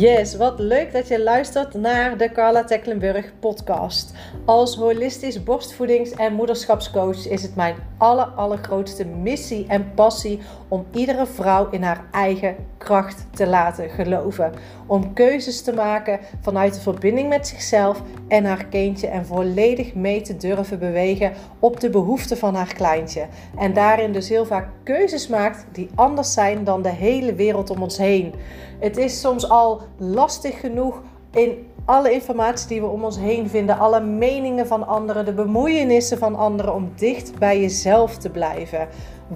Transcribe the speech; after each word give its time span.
Yes, 0.00 0.36
wat 0.36 0.58
leuk 0.58 0.92
dat 0.92 1.08
je 1.08 1.22
luistert 1.22 1.74
naar 1.74 2.16
de 2.16 2.32
Carla 2.32 2.64
Tecklenburg 2.64 3.32
podcast. 3.40 4.12
Als 4.44 4.76
holistisch 4.76 5.42
borstvoedings- 5.42 6.10
en 6.10 6.32
moederschapscoach 6.32 7.26
is 7.26 7.42
het 7.42 7.56
mijn 7.56 7.74
aller, 7.98 8.24
allergrootste 8.24 9.04
missie 9.04 9.66
en 9.68 9.94
passie 9.94 10.40
om 10.70 10.86
iedere 10.92 11.26
vrouw 11.26 11.68
in 11.70 11.82
haar 11.82 12.04
eigen 12.10 12.56
kracht 12.78 13.26
te 13.30 13.46
laten 13.46 13.90
geloven. 13.90 14.52
Om 14.86 15.12
keuzes 15.12 15.62
te 15.62 15.72
maken 15.72 16.18
vanuit 16.40 16.74
de 16.74 16.80
verbinding 16.80 17.28
met 17.28 17.46
zichzelf 17.46 18.02
en 18.28 18.44
haar 18.44 18.64
kindje 18.64 19.06
en 19.06 19.26
volledig 19.26 19.94
mee 19.94 20.20
te 20.20 20.36
durven 20.36 20.78
bewegen 20.78 21.32
op 21.58 21.80
de 21.80 21.90
behoeften 21.90 22.36
van 22.36 22.54
haar 22.54 22.74
kleintje. 22.74 23.26
En 23.58 23.72
daarin 23.72 24.12
dus 24.12 24.28
heel 24.28 24.46
vaak 24.46 24.68
keuzes 24.82 25.28
maakt 25.28 25.66
die 25.72 25.90
anders 25.94 26.32
zijn 26.32 26.64
dan 26.64 26.82
de 26.82 26.88
hele 26.88 27.34
wereld 27.34 27.70
om 27.70 27.82
ons 27.82 27.98
heen. 27.98 28.34
Het 28.78 28.96
is 28.96 29.20
soms 29.20 29.48
al 29.48 29.80
lastig 29.96 30.60
genoeg 30.60 31.02
in 31.30 31.66
alle 31.84 32.12
informatie 32.12 32.68
die 32.68 32.80
we 32.80 32.86
om 32.86 33.04
ons 33.04 33.18
heen 33.18 33.48
vinden, 33.48 33.78
alle 33.78 34.00
meningen 34.00 34.66
van 34.66 34.86
anderen, 34.86 35.24
de 35.24 35.32
bemoeienissen 35.32 36.18
van 36.18 36.36
anderen, 36.36 36.74
om 36.74 36.92
dicht 36.96 37.38
bij 37.38 37.60
jezelf 37.60 38.16
te 38.16 38.30
blijven. 38.30 38.88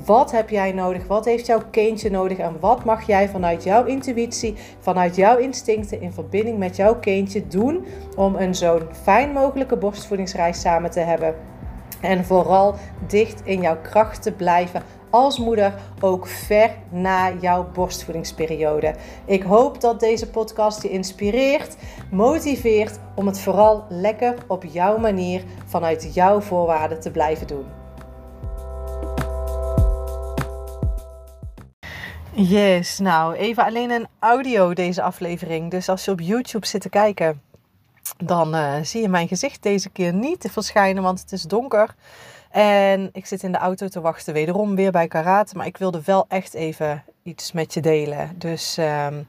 Wat 0.03 0.31
heb 0.31 0.51
jij 0.51 0.73
nodig? 0.73 1.07
Wat 1.07 1.25
heeft 1.25 1.47
jouw 1.47 1.63
kindje 1.71 2.11
nodig? 2.11 2.39
En 2.39 2.61
wat 2.61 2.85
mag 2.85 3.07
jij 3.07 3.29
vanuit 3.29 3.63
jouw 3.63 3.85
intuïtie, 3.85 4.55
vanuit 4.79 5.17
jouw 5.17 5.37
instincten 5.37 6.01
in 6.01 6.13
verbinding 6.13 6.59
met 6.59 6.77
jouw 6.77 6.99
kindje 6.99 7.47
doen 7.47 7.85
om 8.17 8.35
een 8.35 8.55
zo'n 8.55 8.89
fijn 9.03 9.33
mogelijke 9.33 9.77
borstvoedingsreis 9.77 10.61
samen 10.61 10.91
te 10.91 11.01
hebben? 11.01 11.35
En 12.01 12.25
vooral 12.25 12.75
dicht 13.07 13.43
in 13.45 13.61
jouw 13.61 13.77
kracht 13.83 14.23
te 14.23 14.33
blijven 14.33 14.83
als 15.11 15.39
moeder 15.39 15.75
ook 16.01 16.27
ver 16.27 16.71
na 16.91 17.33
jouw 17.41 17.67
borstvoedingsperiode. 17.73 18.95
Ik 19.25 19.43
hoop 19.43 19.81
dat 19.81 20.01
deze 20.01 20.31
podcast 20.31 20.83
je 20.83 20.89
inspireert, 20.89 21.77
motiveert 22.11 22.99
om 23.15 23.27
het 23.27 23.41
vooral 23.41 23.85
lekker 23.89 24.35
op 24.47 24.65
jouw 24.65 24.99
manier 24.99 25.43
vanuit 25.67 26.15
jouw 26.15 26.41
voorwaarden 26.41 27.01
te 27.01 27.11
blijven 27.11 27.47
doen. 27.47 27.84
Yes, 32.37 32.99
nou 32.99 33.35
even 33.35 33.65
alleen 33.65 33.91
een 33.91 34.07
audio 34.19 34.73
deze 34.73 35.03
aflevering. 35.03 35.71
Dus 35.71 35.89
als 35.89 36.05
je 36.05 36.11
op 36.11 36.21
YouTube 36.21 36.67
zit 36.67 36.81
te 36.81 36.89
kijken, 36.89 37.43
dan 38.17 38.55
uh, 38.55 38.75
zie 38.83 39.03
je 39.03 39.09
mijn 39.09 39.29
gezicht 39.29 39.63
deze 39.63 39.91
keer 39.91 40.13
niet 40.15 40.49
verschijnen, 40.51 41.03
want 41.03 41.21
het 41.21 41.33
is 41.33 41.43
donker. 41.43 41.95
En 42.51 43.11
ik 43.13 43.27
zit 43.27 43.43
in 43.43 43.53
de 43.53 43.59
auto 43.59 43.89
te 43.89 44.01
wachten, 44.01 44.33
wederom 44.33 44.75
weer 44.75 44.91
bij 44.91 45.09
karate. 45.09 45.57
Maar 45.57 45.67
ik 45.67 45.77
wilde 45.77 46.01
wel 46.05 46.25
echt 46.29 46.55
even 46.55 47.05
iets 47.23 47.53
met 47.53 47.75
je 47.75 47.81
delen. 47.81 48.35
Dus 48.39 48.77
um, 48.79 49.27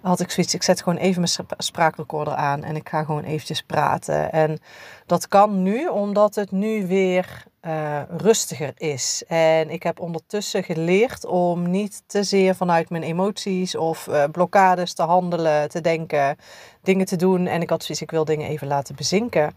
had 0.00 0.20
ik 0.20 0.30
zoiets, 0.30 0.54
ik 0.54 0.62
zet 0.62 0.82
gewoon 0.82 0.98
even 0.98 1.20
mijn 1.20 1.46
spraakrecorder 1.58 2.34
aan 2.34 2.64
en 2.64 2.76
ik 2.76 2.88
ga 2.88 3.04
gewoon 3.04 3.24
eventjes 3.24 3.62
praten. 3.62 4.32
En 4.32 4.58
dat 5.06 5.28
kan 5.28 5.62
nu, 5.62 5.88
omdat 5.88 6.34
het 6.34 6.50
nu 6.50 6.86
weer 6.86 7.44
uh, 7.66 8.00
rustiger 8.08 8.72
is. 8.76 9.22
En 9.28 9.70
ik 9.70 9.82
heb 9.82 10.00
ondertussen 10.00 10.62
geleerd 10.62 11.26
om 11.26 11.70
niet 11.70 12.02
te 12.06 12.22
zeer 12.22 12.54
vanuit 12.54 12.90
mijn 12.90 13.02
emoties 13.02 13.76
of 13.76 14.06
uh, 14.06 14.24
blokkades 14.32 14.94
te 14.94 15.02
handelen, 15.02 15.68
te 15.68 15.80
denken, 15.80 16.36
dingen 16.82 17.06
te 17.06 17.16
doen. 17.16 17.46
En 17.46 17.62
ik 17.62 17.70
had 17.70 17.82
zoiets, 17.82 18.02
ik 18.02 18.10
wil 18.10 18.24
dingen 18.24 18.48
even 18.48 18.66
laten 18.66 18.94
bezinken. 18.96 19.54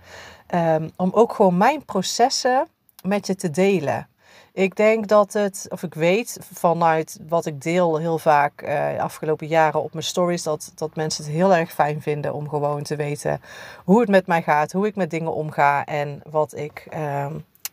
Um, 0.55 0.91
om 0.95 1.11
ook 1.13 1.33
gewoon 1.33 1.57
mijn 1.57 1.85
processen 1.85 2.67
met 3.03 3.27
je 3.27 3.35
te 3.35 3.49
delen. 3.49 4.07
Ik 4.55 4.75
denk 4.75 5.07
dat 5.07 5.33
het, 5.33 5.65
of 5.69 5.83
ik 5.83 5.93
weet 5.93 6.37
vanuit 6.53 7.19
wat 7.27 7.45
ik 7.45 7.61
deel 7.61 7.97
heel 7.97 8.17
vaak 8.17 8.61
uh, 8.61 8.89
de 8.89 9.01
afgelopen 9.01 9.47
jaren 9.47 9.83
op 9.83 9.93
mijn 9.93 10.05
stories, 10.05 10.43
dat, 10.43 10.71
dat 10.75 10.95
mensen 10.95 11.23
het 11.23 11.33
heel 11.33 11.55
erg 11.55 11.71
fijn 11.71 12.01
vinden 12.01 12.33
om 12.33 12.49
gewoon 12.49 12.83
te 12.83 12.95
weten 12.95 13.41
hoe 13.83 13.99
het 13.99 14.09
met 14.09 14.27
mij 14.27 14.41
gaat, 14.41 14.71
hoe 14.71 14.87
ik 14.87 14.95
met 14.95 15.09
dingen 15.09 15.33
omga 15.33 15.85
en 15.85 16.21
wat 16.29 16.55
ik 16.55 16.87
uh, 16.93 17.25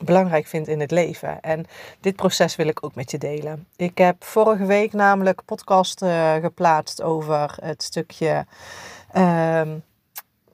belangrijk 0.05 0.47
vind 0.47 0.69
in 0.69 0.81
het 0.81 0.91
leven. 0.91 1.41
En 1.41 1.67
dit 2.01 2.17
proces 2.17 2.57
wil 2.57 2.67
ik 2.67 2.85
ook 2.85 2.95
met 2.95 3.11
je 3.11 3.19
delen. 3.19 3.67
Ik 3.77 3.99
heb 3.99 4.25
vorige 4.25 4.65
week 4.65 4.93
namelijk 4.93 5.45
podcast 5.45 6.03
uh, 6.03 6.35
geplaatst 6.35 7.03
over 7.03 7.57
het 7.63 7.83
stukje. 7.83 8.47
Uh, 9.17 9.63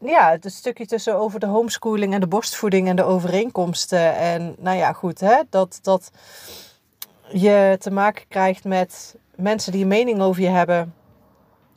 ja, 0.00 0.30
het 0.30 0.52
stukje 0.52 0.86
tussen 0.86 1.16
over 1.16 1.40
de 1.40 1.46
homeschooling 1.46 2.14
en 2.14 2.20
de 2.20 2.26
borstvoeding 2.26 2.88
en 2.88 2.96
de 2.96 3.04
overeenkomsten. 3.04 4.16
En 4.16 4.54
nou 4.58 4.76
ja, 4.76 4.92
goed, 4.92 5.20
hè, 5.20 5.42
dat, 5.50 5.78
dat 5.82 6.10
je 7.32 7.76
te 7.78 7.90
maken 7.90 8.24
krijgt 8.28 8.64
met 8.64 9.16
mensen 9.34 9.72
die 9.72 9.82
een 9.82 9.88
mening 9.88 10.20
over 10.20 10.42
je 10.42 10.48
hebben, 10.48 10.94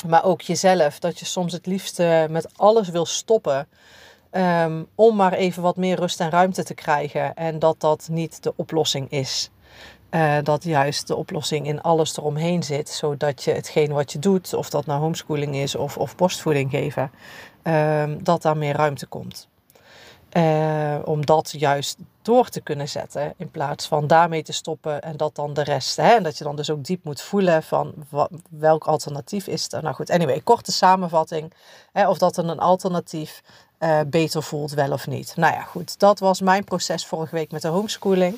maar 0.07 0.23
ook 0.23 0.41
jezelf. 0.41 0.99
Dat 0.99 1.19
je 1.19 1.25
soms 1.25 1.53
het 1.53 1.65
liefste 1.65 2.27
met 2.29 2.57
alles 2.57 2.89
wil 2.89 3.05
stoppen. 3.05 3.67
Um, 4.31 4.87
om 4.95 5.15
maar 5.15 5.33
even 5.33 5.61
wat 5.61 5.77
meer 5.77 5.99
rust 5.99 6.19
en 6.19 6.29
ruimte 6.29 6.63
te 6.63 6.73
krijgen. 6.73 7.33
En 7.33 7.59
dat 7.59 7.79
dat 7.79 8.07
niet 8.11 8.43
de 8.43 8.53
oplossing 8.55 9.11
is. 9.11 9.49
Uh, 10.11 10.37
dat 10.43 10.63
juist 10.63 11.07
de 11.07 11.15
oplossing 11.15 11.67
in 11.67 11.81
alles 11.81 12.17
eromheen 12.17 12.63
zit. 12.63 12.89
Zodat 12.89 13.43
je 13.43 13.51
hetgeen 13.51 13.91
wat 13.91 14.11
je 14.11 14.19
doet, 14.19 14.53
of 14.53 14.69
dat 14.69 14.85
nou 14.85 15.01
homeschooling 15.01 15.55
is 15.55 15.75
of, 15.75 15.97
of 15.97 16.15
borstvoeding 16.15 16.69
geven, 16.69 17.11
uh, 17.63 18.03
dat 18.21 18.41
daar 18.41 18.57
meer 18.57 18.75
ruimte 18.75 19.05
komt. 19.05 19.47
Uh, 20.33 20.95
om 21.03 21.25
dat 21.25 21.51
juist 21.57 21.97
door 22.21 22.49
te 22.49 22.61
kunnen 22.61 22.89
zetten 22.89 23.33
in 23.37 23.51
plaats 23.51 23.87
van 23.87 24.07
daarmee 24.07 24.43
te 24.43 24.53
stoppen 24.53 25.01
en 25.01 25.17
dat 25.17 25.35
dan 25.35 25.53
de 25.53 25.63
rest. 25.63 25.95
Hè? 25.95 26.15
En 26.15 26.23
dat 26.23 26.37
je 26.37 26.43
dan 26.43 26.55
dus 26.55 26.69
ook 26.69 26.83
diep 26.83 27.03
moet 27.03 27.21
voelen 27.21 27.63
van 27.63 27.93
wat, 28.09 28.29
welk 28.49 28.85
alternatief 28.85 29.47
is 29.47 29.71
er. 29.71 29.83
Nou 29.83 29.95
goed, 29.95 30.09
anyway, 30.09 30.41
korte 30.41 30.71
samenvatting. 30.71 31.53
Hè, 31.93 32.09
of 32.09 32.17
dat 32.17 32.37
een 32.37 32.59
alternatief 32.59 33.41
uh, 33.79 33.99
beter 34.07 34.43
voelt, 34.43 34.71
wel 34.71 34.91
of 34.91 35.07
niet. 35.07 35.33
Nou 35.35 35.53
ja, 35.53 35.61
goed, 35.61 35.99
dat 35.99 36.19
was 36.19 36.41
mijn 36.41 36.63
proces 36.63 37.05
vorige 37.05 37.35
week 37.35 37.51
met 37.51 37.61
de 37.61 37.67
homeschooling. 37.67 38.37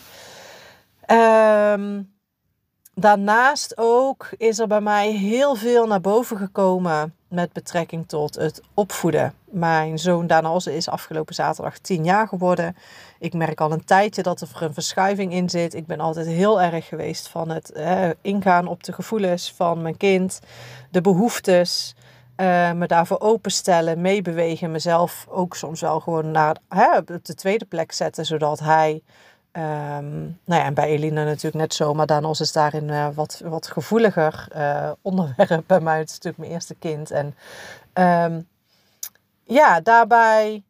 Um, 1.12 2.14
daarnaast 2.94 3.74
ook 3.78 4.30
is 4.38 4.60
er 4.60 4.68
bij 4.68 4.82
mij 4.82 5.12
heel 5.12 5.56
veel 5.56 5.88
naar 5.88 6.02
boven 6.02 6.38
gekomen 6.38 7.16
met 7.28 7.54
betrekking 7.54 8.08
tot 8.08 8.36
het 8.36 8.62
opvoeden. 8.74 9.34
Mijn 9.46 10.00
zoon 10.00 10.28
Danalze 10.28 10.76
is 10.76 10.90
afgelopen 10.90 11.36
zaterdag 11.36 11.78
tien 11.78 12.04
jaar 12.04 12.28
geworden. 12.28 12.76
Ik 13.20 13.34
merk 13.34 13.62
al 13.62 13.72
een 13.72 13.86
tijdje 13.86 14.24
dat 14.24 14.42
er 14.42 14.50
een 14.60 14.74
verschuiving 14.74 15.34
in 15.34 15.50
zit. 15.50 15.74
Ik 15.74 15.86
ben 15.86 16.00
altijd 16.00 16.28
heel 16.28 16.62
erg 16.62 16.88
geweest 16.88 17.28
van 17.28 17.50
het 17.50 17.74
ingaan 18.22 18.68
op 18.68 18.84
de 18.84 18.94
gevoelens 18.94 19.54
van 19.54 19.82
mijn 19.82 19.98
kind, 19.98 20.40
de 20.92 21.02
behoeftes. 21.02 21.96
Uh, 22.38 22.72
me 22.72 22.88
daarvoor 22.88 23.20
openstellen, 23.20 24.02
meebewegen, 24.02 24.72
mezelf 24.72 25.26
ook 25.30 25.56
soms 25.56 25.82
wel 25.82 26.00
gewoon 26.00 26.32
naar 26.32 26.58
hè, 26.70 26.98
op 26.98 27.08
de 27.22 27.36
tweede 27.36 27.66
plek 27.66 27.92
zetten, 27.92 28.26
zodat 28.26 28.60
hij 28.60 29.02
Um, 29.53 30.39
nou 30.45 30.62
ja, 30.62 30.63
en 30.63 30.73
bij 30.73 30.89
Elina 30.89 31.23
natuurlijk 31.23 31.56
net 31.56 31.73
zo, 31.73 31.94
maar 31.94 32.06
Danos 32.06 32.39
is 32.39 32.51
daarin 32.51 32.88
uh, 32.88 33.07
wat, 33.13 33.41
wat 33.44 33.67
gevoeliger 33.67 34.47
uh, 34.56 34.91
onderwerp 35.01 35.63
bij 35.67 35.79
mij. 35.79 35.97
Het 35.97 36.09
is 36.09 36.13
natuurlijk 36.13 36.38
mijn 36.38 36.51
eerste 36.51 36.75
kind. 36.75 37.12
En 37.12 37.35
um, 37.94 38.47
ja, 39.44 39.81
daarbij 39.81 40.63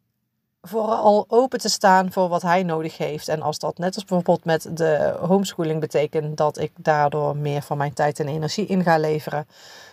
vooral 0.62 1.24
open 1.28 1.58
te 1.58 1.68
staan 1.68 2.12
voor 2.12 2.28
wat 2.28 2.42
hij 2.42 2.62
nodig 2.62 2.96
heeft. 2.96 3.28
En 3.28 3.42
als 3.42 3.58
dat 3.58 3.78
net 3.78 3.94
als 3.94 4.04
bijvoorbeeld 4.04 4.44
met 4.44 4.76
de 4.76 5.16
homeschooling 5.20 5.80
betekent 5.80 6.36
dat 6.36 6.58
ik 6.58 6.72
daardoor 6.76 7.36
meer 7.36 7.62
van 7.62 7.76
mijn 7.76 7.94
tijd 7.94 8.20
en 8.20 8.28
energie 8.28 8.66
in 8.66 8.82
ga 8.82 8.98
leveren, 8.98 9.46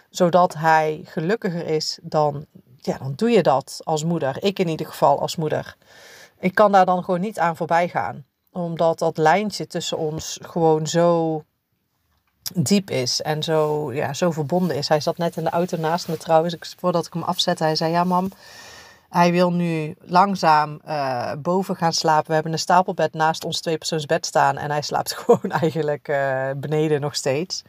zodat 0.10 0.54
hij 0.54 1.02
gelukkiger 1.04 1.66
is, 1.66 2.00
dan, 2.02 2.46
ja, 2.78 2.98
dan 2.98 3.14
doe 3.16 3.30
je 3.30 3.44
dat 3.44 3.82
als 3.84 4.04
moeder. 4.04 4.44
Ik 4.44 4.60
in 4.60 4.68
ieder 4.68 4.86
geval 4.86 5.20
als 5.20 5.36
moeder. 5.36 5.76
Ik 6.40 6.56
kan 6.56 6.72
daar 6.72 6.86
dan 6.86 7.04
gewoon 7.04 7.22
niet 7.22 7.40
aan 7.40 7.56
voorbij 7.56 7.88
gaan 7.88 8.28
omdat 8.52 9.00
dat 9.00 9.18
lijntje 9.18 9.68
tussen 9.68 9.98
ons 9.98 10.40
gewoon 10.42 10.88
zo 10.88 11.44
diep 12.54 12.90
is 12.90 13.22
en 13.22 13.44
zo, 13.44 13.94
ja, 13.94 14.14
zo 14.14 14.32
verbonden 14.32 14.76
is. 14.76 14.88
Hij 14.88 15.00
zat 15.00 15.18
net 15.18 15.38
in 15.38 15.44
de 15.44 15.50
auto 15.50 15.78
naast 15.78 16.08
me 16.08 16.18
trouwens. 16.18 16.54
Ik, 16.54 16.74
voordat 16.78 17.06
ik 17.06 17.14
hem 17.14 17.24
afzette, 17.24 17.64
hij 17.64 17.76
zei: 17.76 17.92
Ja, 17.92 18.04
mam. 18.04 18.32
Hij 19.10 19.32
wil 19.32 19.52
nu 19.52 19.96
langzaam 20.00 20.80
uh, 20.88 21.32
boven 21.38 21.76
gaan 21.76 21.94
slapen. 21.94 22.28
We 22.28 22.34
hebben 22.34 22.52
een 22.52 22.60
stapelbed 22.60 23.14
naast 23.14 23.46
ons 23.46 23.62
tweepersoonsbed 23.62 24.26
staan. 24.26 24.58
En 24.58 24.72
hij 24.72 24.82
slaapt 24.82 25.14
gewoon 25.20 25.52
eigenlijk 25.52 26.08
uh, 26.08 26.50
beneden 26.58 27.02
nog 27.02 27.16
steeds. 27.16 27.64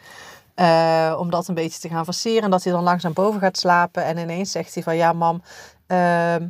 Uh, 0.56 1.16
om 1.18 1.30
dat 1.30 1.48
een 1.48 1.54
beetje 1.54 1.80
te 1.80 1.88
gaan 1.88 2.04
forceren. 2.04 2.50
Dat 2.50 2.64
hij 2.64 2.72
dan 2.72 2.82
langzaam 2.82 3.12
boven 3.12 3.40
gaat 3.40 3.58
slapen. 3.58 4.04
En 4.04 4.18
ineens 4.18 4.50
zegt 4.50 4.74
hij 4.74 4.82
van 4.82 4.96
ja 4.96 5.12
mam, 5.12 5.42
ehm, 5.86 6.48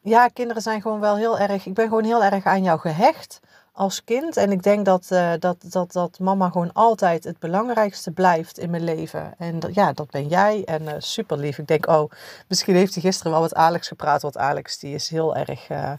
ja 0.00 0.28
kinderen 0.28 0.62
zijn 0.62 0.82
gewoon 0.82 1.00
wel 1.00 1.16
heel 1.16 1.38
erg, 1.38 1.66
ik 1.66 1.74
ben 1.74 1.88
gewoon 1.88 2.04
heel 2.04 2.24
erg 2.24 2.44
aan 2.44 2.62
jou 2.62 2.78
gehecht 2.78 3.40
als 3.78 4.04
kind. 4.04 4.36
En 4.36 4.52
ik 4.52 4.62
denk 4.62 4.84
dat, 4.84 5.08
uh, 5.12 5.32
dat, 5.38 5.56
dat, 5.70 5.92
dat 5.92 6.18
mama 6.18 6.50
gewoon 6.50 6.72
altijd 6.72 7.24
het 7.24 7.38
belangrijkste 7.38 8.10
blijft 8.10 8.58
in 8.58 8.70
mijn 8.70 8.84
leven. 8.84 9.34
En 9.38 9.60
ja, 9.72 9.92
dat 9.92 10.10
ben 10.10 10.28
jij. 10.28 10.62
En 10.64 10.82
uh, 10.82 10.92
super 10.98 11.38
lief. 11.38 11.58
Ik 11.58 11.66
denk, 11.66 11.86
oh, 11.86 12.10
misschien 12.48 12.74
heeft 12.74 12.94
hij 12.94 13.02
gisteren 13.02 13.32
wel 13.32 13.40
met 13.40 13.54
Alex 13.54 13.88
gepraat. 13.88 14.22
Want 14.22 14.38
Alex 14.38 14.78
die 14.78 14.94
is 14.94 15.08
heel 15.08 15.36
erg, 15.36 15.70
uh, 15.70 15.92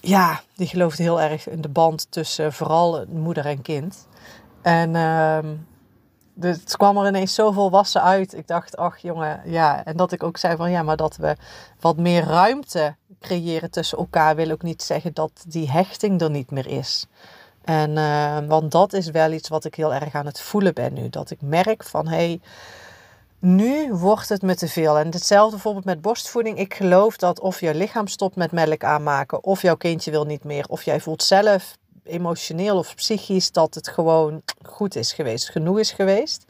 ja, 0.00 0.40
die 0.54 0.66
gelooft 0.66 0.98
heel 0.98 1.20
erg 1.20 1.48
in 1.48 1.60
de 1.60 1.68
band 1.68 2.06
tussen 2.10 2.52
vooral 2.52 3.04
moeder 3.08 3.46
en 3.46 3.62
kind. 3.62 4.06
En 4.62 4.96
ehm, 4.96 5.54
dus 6.38 6.56
het 6.56 6.76
kwam 6.76 6.98
er 6.98 7.08
ineens 7.08 7.34
zo 7.34 7.50
volwassen 7.50 8.02
uit. 8.02 8.34
Ik 8.34 8.46
dacht, 8.46 8.76
ach 8.76 8.98
jongen, 8.98 9.40
ja. 9.44 9.84
En 9.84 9.96
dat 9.96 10.12
ik 10.12 10.22
ook 10.22 10.36
zei 10.36 10.56
van 10.56 10.70
ja, 10.70 10.82
maar 10.82 10.96
dat 10.96 11.16
we 11.16 11.36
wat 11.80 11.96
meer 11.96 12.24
ruimte 12.24 12.94
creëren 13.20 13.70
tussen 13.70 13.98
elkaar, 13.98 14.36
wil 14.36 14.50
ook 14.50 14.62
niet 14.62 14.82
zeggen 14.82 15.14
dat 15.14 15.44
die 15.46 15.70
hechting 15.70 16.20
er 16.20 16.30
niet 16.30 16.50
meer 16.50 16.66
is. 16.66 17.06
En, 17.64 17.90
uh, 17.90 18.38
want 18.46 18.72
dat 18.72 18.92
is 18.92 19.10
wel 19.10 19.32
iets 19.32 19.48
wat 19.48 19.64
ik 19.64 19.74
heel 19.74 19.94
erg 19.94 20.14
aan 20.14 20.26
het 20.26 20.40
voelen 20.40 20.74
ben 20.74 20.92
nu. 20.92 21.08
Dat 21.08 21.30
ik 21.30 21.40
merk 21.40 21.84
van 21.84 22.08
hé, 22.08 22.16
hey, 22.16 22.40
nu 23.38 23.92
wordt 23.92 24.28
het 24.28 24.42
me 24.42 24.54
te 24.54 24.68
veel. 24.68 24.98
En 24.98 25.06
hetzelfde 25.06 25.50
bijvoorbeeld 25.50 25.84
met 25.84 26.00
borstvoeding. 26.00 26.58
Ik 26.58 26.74
geloof 26.74 27.16
dat 27.16 27.40
of 27.40 27.60
je 27.60 27.74
lichaam 27.74 28.06
stopt 28.06 28.36
met 28.36 28.52
melk 28.52 28.84
aanmaken, 28.84 29.44
of 29.44 29.62
jouw 29.62 29.76
kindje 29.76 30.10
wil 30.10 30.24
niet 30.24 30.44
meer, 30.44 30.64
of 30.68 30.82
jij 30.82 31.00
voelt 31.00 31.22
zelf 31.22 31.76
emotioneel 32.06 32.76
of 32.78 32.94
psychisch 32.94 33.52
dat 33.52 33.74
het 33.74 33.88
gewoon 33.88 34.42
goed 34.62 34.96
is 34.96 35.12
geweest, 35.12 35.50
genoeg 35.50 35.78
is 35.78 35.92
geweest. 35.92 36.44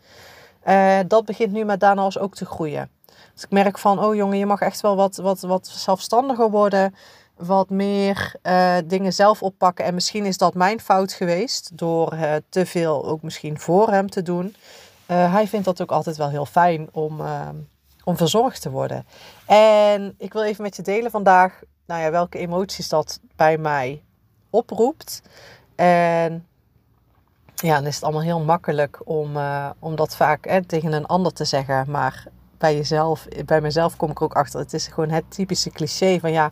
Uh, 0.67 0.99
dat 1.07 1.25
begint 1.25 1.53
nu 1.53 1.65
met 1.65 1.81
Dana's 1.81 2.19
ook 2.19 2.35
te 2.35 2.45
groeien. 2.45 2.91
Dus 3.35 3.43
ik 3.43 3.51
merk 3.51 3.79
van, 3.79 4.05
oh 4.05 4.15
jongen, 4.15 4.39
je 4.39 4.47
mag 4.47 4.61
echt 4.61 4.81
wel 4.81 4.97
wat, 4.97 5.17
wat, 5.17 5.41
wat 5.41 5.67
zelfstandiger 5.67 6.51
worden. 6.51 6.95
Wat 7.37 7.71
meer 7.71 8.35
uh, 8.43 8.77
dingen 8.85 9.13
zelf 9.13 9.43
oppakken. 9.43 9.85
En 9.85 9.95
misschien 9.95 10.25
is 10.25 10.39
dat 10.39 10.55
mijn 10.55 10.81
fout 10.81 11.13
geweest. 11.13 11.71
Door 11.79 12.15
uh, 12.15 12.35
te 12.49 12.67
veel 12.67 13.07
ook 13.07 13.23
misschien 13.23 13.61
voor 13.61 13.91
hem 13.91 14.11
te 14.11 14.23
doen. 14.23 14.55
hij 15.07 15.49
vindt 15.49 15.65
dat 15.65 15.83
ook 15.83 15.91
altijd 15.91 16.17
wel 16.17 16.29
heel 16.29 16.47
fijn 16.47 16.89
om, 16.93 17.21
om 18.05 18.17
verzorgd 18.17 18.63
te 18.63 18.71
worden. 18.71 19.07
En 19.47 20.15
ik 20.19 20.33
wil 20.33 20.43
even 20.43 20.63
met 20.63 20.77
je 20.77 20.83
delen 20.83 21.11
vandaag. 21.11 21.61
Nou 21.87 22.01
ja, 22.01 22.11
welke 22.11 22.39
emoties 22.39 22.89
dat 22.89 23.21
bij 23.37 23.59
mij 23.59 24.03
oproept. 24.57 25.23
En 25.75 26.47
ja, 27.55 27.75
dan 27.75 27.87
is 27.87 27.95
het 27.95 28.05
allemaal 28.05 28.23
heel 28.23 28.41
makkelijk 28.41 29.01
om, 29.05 29.37
uh, 29.37 29.71
om 29.79 29.97
dat 29.97 30.17
vaak 30.17 30.45
hè, 30.45 30.65
tegen 30.65 30.93
een 30.93 31.07
ander 31.07 31.33
te 31.33 31.45
zeggen. 31.45 31.91
Maar 31.91 32.27
bij 32.59 32.77
jezelf, 32.77 33.27
bij 33.45 33.61
mezelf 33.61 33.97
kom 33.97 34.11
ik 34.11 34.23
ook 34.23 34.35
achter. 34.35 34.61
Het 34.61 34.73
is 34.73 34.87
gewoon 34.87 35.11
het 35.11 35.25
typische 35.29 35.71
cliché 35.71 36.19
van 36.21 36.33
ja, 36.33 36.51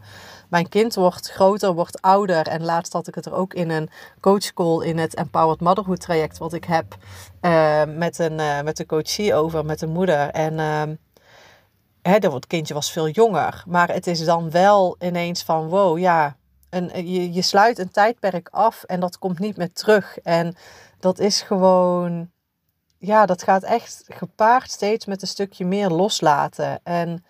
mijn 0.48 0.68
kind 0.68 0.94
wordt 0.94 1.30
groter, 1.30 1.74
wordt 1.74 2.02
ouder. 2.02 2.46
En 2.46 2.64
laatst 2.64 2.92
had 2.92 3.08
ik 3.08 3.14
het 3.14 3.26
er 3.26 3.34
ook 3.34 3.54
in 3.54 3.70
een 3.70 3.90
coachcall 4.20 4.86
in 4.86 4.98
het 4.98 5.14
Empowered 5.14 5.60
Motherhood 5.60 6.00
traject 6.00 6.38
wat 6.38 6.52
ik 6.52 6.64
heb 6.64 6.96
uh, 7.42 7.82
met, 7.84 8.18
een, 8.18 8.38
uh, 8.38 8.60
met 8.62 8.78
een 8.78 8.86
coachie 8.86 9.34
over, 9.34 9.64
met 9.64 9.82
een 9.82 9.90
moeder. 9.90 10.30
En 10.30 10.58
ehm, 10.58 10.94
hè, 12.02 12.12
het 12.12 12.46
kindje 12.46 12.74
was 12.74 12.92
veel 12.92 13.08
jonger. 13.08 13.64
Maar 13.66 13.88
het 13.88 14.06
is 14.06 14.24
dan 14.24 14.50
wel 14.50 14.96
ineens 15.00 15.42
van 15.42 15.68
wow, 15.68 15.98
ja, 15.98 16.36
een, 16.74 17.06
je, 17.10 17.32
je 17.32 17.42
sluit 17.42 17.78
een 17.78 17.90
tijdperk 17.90 18.48
af 18.48 18.82
en 18.82 19.00
dat 19.00 19.18
komt 19.18 19.38
niet 19.38 19.56
meer 19.56 19.72
terug. 19.72 20.18
En 20.18 20.56
dat 20.98 21.18
is 21.18 21.42
gewoon, 21.42 22.30
ja, 22.98 23.26
dat 23.26 23.42
gaat 23.42 23.62
echt 23.62 24.04
gepaard 24.08 24.70
steeds 24.70 25.06
met 25.06 25.22
een 25.22 25.28
stukje 25.28 25.64
meer 25.64 25.88
loslaten. 25.88 26.80
En 26.82 27.24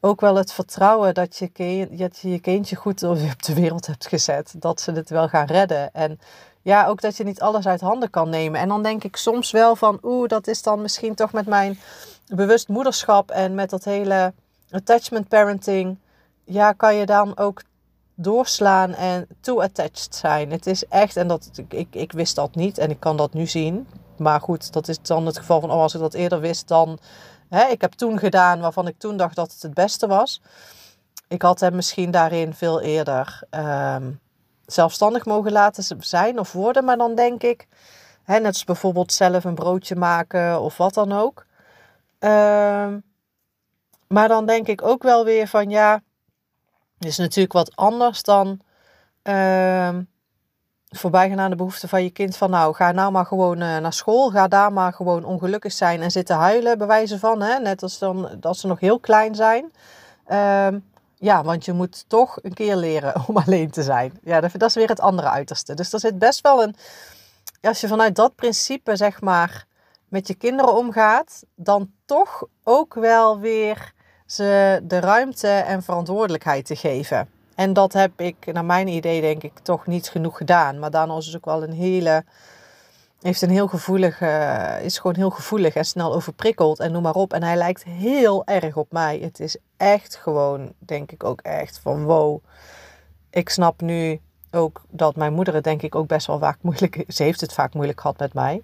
ook 0.00 0.20
wel 0.20 0.36
het 0.36 0.52
vertrouwen 0.52 1.14
dat 1.14 1.36
je, 1.36 1.88
dat 1.90 2.18
je 2.18 2.30
je 2.30 2.40
kindje 2.40 2.76
goed 2.76 3.02
op 3.02 3.42
de 3.42 3.54
wereld 3.54 3.86
hebt 3.86 4.06
gezet. 4.06 4.54
Dat 4.58 4.80
ze 4.80 4.92
het 4.92 5.10
wel 5.10 5.28
gaan 5.28 5.46
redden. 5.46 5.92
En 5.92 6.18
ja, 6.62 6.86
ook 6.86 7.00
dat 7.00 7.16
je 7.16 7.24
niet 7.24 7.40
alles 7.40 7.66
uit 7.66 7.80
handen 7.80 8.10
kan 8.10 8.28
nemen. 8.28 8.60
En 8.60 8.68
dan 8.68 8.82
denk 8.82 9.04
ik 9.04 9.16
soms 9.16 9.50
wel 9.50 9.76
van, 9.76 9.98
oeh, 10.02 10.28
dat 10.28 10.46
is 10.46 10.62
dan 10.62 10.82
misschien 10.82 11.14
toch 11.14 11.32
met 11.32 11.46
mijn 11.46 11.78
bewust 12.26 12.68
moederschap 12.68 13.30
en 13.30 13.54
met 13.54 13.70
dat 13.70 13.84
hele 13.84 14.32
attachment 14.70 15.28
parenting. 15.28 15.98
Ja, 16.44 16.72
kan 16.72 16.94
je 16.94 17.06
dan 17.06 17.38
ook 17.38 17.62
doorslaan 18.14 18.94
en 18.94 19.26
too 19.40 19.60
attached 19.60 20.14
zijn. 20.14 20.50
Het 20.50 20.66
is 20.66 20.86
echt, 20.86 21.16
en 21.16 21.28
dat, 21.28 21.50
ik, 21.68 21.94
ik 21.94 22.12
wist 22.12 22.34
dat 22.34 22.54
niet 22.54 22.78
en 22.78 22.90
ik 22.90 23.00
kan 23.00 23.16
dat 23.16 23.32
nu 23.32 23.46
zien. 23.46 23.88
Maar 24.16 24.40
goed, 24.40 24.72
dat 24.72 24.88
is 24.88 25.00
dan 25.02 25.26
het 25.26 25.38
geval 25.38 25.60
van, 25.60 25.70
oh, 25.70 25.80
als 25.80 25.94
ik 25.94 26.00
dat 26.00 26.14
eerder 26.14 26.40
wist, 26.40 26.68
dan... 26.68 26.98
Hè, 27.48 27.64
ik 27.64 27.80
heb 27.80 27.92
toen 27.92 28.18
gedaan 28.18 28.60
waarvan 28.60 28.86
ik 28.86 28.98
toen 28.98 29.16
dacht 29.16 29.36
dat 29.36 29.52
het 29.52 29.62
het 29.62 29.74
beste 29.74 30.06
was. 30.06 30.42
Ik 31.28 31.42
had 31.42 31.60
hem 31.60 31.74
misschien 31.74 32.10
daarin 32.10 32.54
veel 32.54 32.80
eerder 32.80 33.42
um, 33.50 34.20
zelfstandig 34.66 35.24
mogen 35.24 35.52
laten 35.52 35.84
zijn 35.98 36.38
of 36.38 36.52
worden. 36.52 36.84
Maar 36.84 36.96
dan 36.96 37.14
denk 37.14 37.42
ik, 37.42 37.68
hè, 38.22 38.38
net 38.38 38.46
als 38.46 38.64
bijvoorbeeld 38.64 39.12
zelf 39.12 39.44
een 39.44 39.54
broodje 39.54 39.96
maken 39.96 40.60
of 40.60 40.76
wat 40.76 40.94
dan 40.94 41.12
ook. 41.12 41.46
Um, 42.18 43.02
maar 44.08 44.28
dan 44.28 44.46
denk 44.46 44.66
ik 44.66 44.82
ook 44.82 45.02
wel 45.02 45.24
weer 45.24 45.48
van, 45.48 45.70
ja 45.70 46.02
is 46.98 47.16
natuurlijk 47.16 47.52
wat 47.52 47.76
anders 47.76 48.22
dan 48.22 48.60
uh, 49.22 49.98
voorbij 50.88 51.28
gaan 51.28 51.40
aan 51.40 51.50
de 51.50 51.56
behoeften 51.56 51.88
van 51.88 52.02
je 52.02 52.10
kind. 52.10 52.36
Van 52.36 52.50
nou, 52.50 52.74
ga 52.74 52.92
nou 52.92 53.12
maar 53.12 53.26
gewoon 53.26 53.60
uh, 53.60 53.76
naar 53.78 53.92
school. 53.92 54.30
Ga 54.30 54.48
daar 54.48 54.72
maar 54.72 54.92
gewoon 54.92 55.24
ongelukkig 55.24 55.72
zijn 55.72 56.02
en 56.02 56.10
zitten 56.10 56.36
huilen, 56.36 56.78
bij 56.78 56.86
wijze 56.86 57.18
van. 57.18 57.42
Hè? 57.42 57.58
Net 57.58 57.82
als 57.82 57.98
dan, 57.98 58.28
dat 58.40 58.56
ze 58.56 58.66
nog 58.66 58.80
heel 58.80 59.00
klein 59.00 59.34
zijn. 59.34 59.72
Uh, 60.28 60.68
ja, 61.14 61.42
want 61.42 61.64
je 61.64 61.72
moet 61.72 62.04
toch 62.08 62.38
een 62.42 62.54
keer 62.54 62.76
leren 62.76 63.14
om 63.28 63.36
alleen 63.36 63.70
te 63.70 63.82
zijn. 63.82 64.18
Ja, 64.22 64.40
dat, 64.40 64.50
dat 64.52 64.68
is 64.68 64.74
weer 64.74 64.88
het 64.88 65.00
andere 65.00 65.28
uiterste. 65.28 65.74
Dus 65.74 65.92
er 65.92 66.00
zit 66.00 66.18
best 66.18 66.40
wel 66.40 66.62
een... 66.62 66.76
Als 67.60 67.80
je 67.80 67.88
vanuit 67.88 68.16
dat 68.16 68.34
principe, 68.34 68.96
zeg 68.96 69.20
maar, 69.20 69.66
met 70.08 70.28
je 70.28 70.34
kinderen 70.34 70.76
omgaat, 70.76 71.42
dan 71.54 71.90
toch 72.04 72.44
ook 72.62 72.94
wel 72.94 73.38
weer 73.38 73.93
ze 74.26 74.80
de 74.84 75.00
ruimte 75.00 75.48
en 75.48 75.82
verantwoordelijkheid 75.82 76.66
te 76.66 76.76
geven. 76.76 77.28
En 77.54 77.72
dat 77.72 77.92
heb 77.92 78.20
ik, 78.20 78.52
naar 78.52 78.64
mijn 78.64 78.88
idee, 78.88 79.20
denk 79.20 79.42
ik, 79.42 79.58
toch 79.62 79.86
niet 79.86 80.08
genoeg 80.08 80.36
gedaan. 80.36 80.78
Maar 80.78 80.90
daarna 80.90 81.16
is 81.16 81.36
ook 81.36 81.44
wel 81.44 81.62
een 81.62 81.72
hele. 81.72 82.24
Heeft 83.20 83.42
een 83.42 83.50
heel 83.50 83.68
gevoelig, 83.68 84.20
is 84.82 84.98
gewoon 84.98 85.16
heel 85.16 85.30
gevoelig 85.30 85.74
en 85.74 85.84
snel 85.84 86.14
overprikkeld 86.14 86.80
en 86.80 86.92
noem 86.92 87.02
maar 87.02 87.14
op. 87.14 87.32
En 87.32 87.42
hij 87.42 87.56
lijkt 87.56 87.84
heel 87.84 88.44
erg 88.44 88.76
op 88.76 88.92
mij. 88.92 89.18
Het 89.18 89.40
is 89.40 89.56
echt 89.76 90.16
gewoon, 90.16 90.72
denk 90.78 91.12
ik 91.12 91.24
ook 91.24 91.40
echt 91.40 91.78
van 91.78 92.04
wow. 92.04 92.44
Ik 93.30 93.48
snap 93.48 93.80
nu 93.80 94.20
ook 94.50 94.82
dat 94.90 95.16
mijn 95.16 95.32
moeder 95.32 95.54
het 95.54 95.64
denk 95.64 95.82
ik 95.82 95.94
ook 95.94 96.06
best 96.06 96.26
wel 96.26 96.38
vaak 96.38 96.58
moeilijk... 96.60 97.04
Ze 97.08 97.22
heeft 97.22 97.40
het 97.40 97.52
vaak 97.52 97.74
moeilijk 97.74 98.00
gehad 98.00 98.18
met 98.18 98.34
mij. 98.34 98.62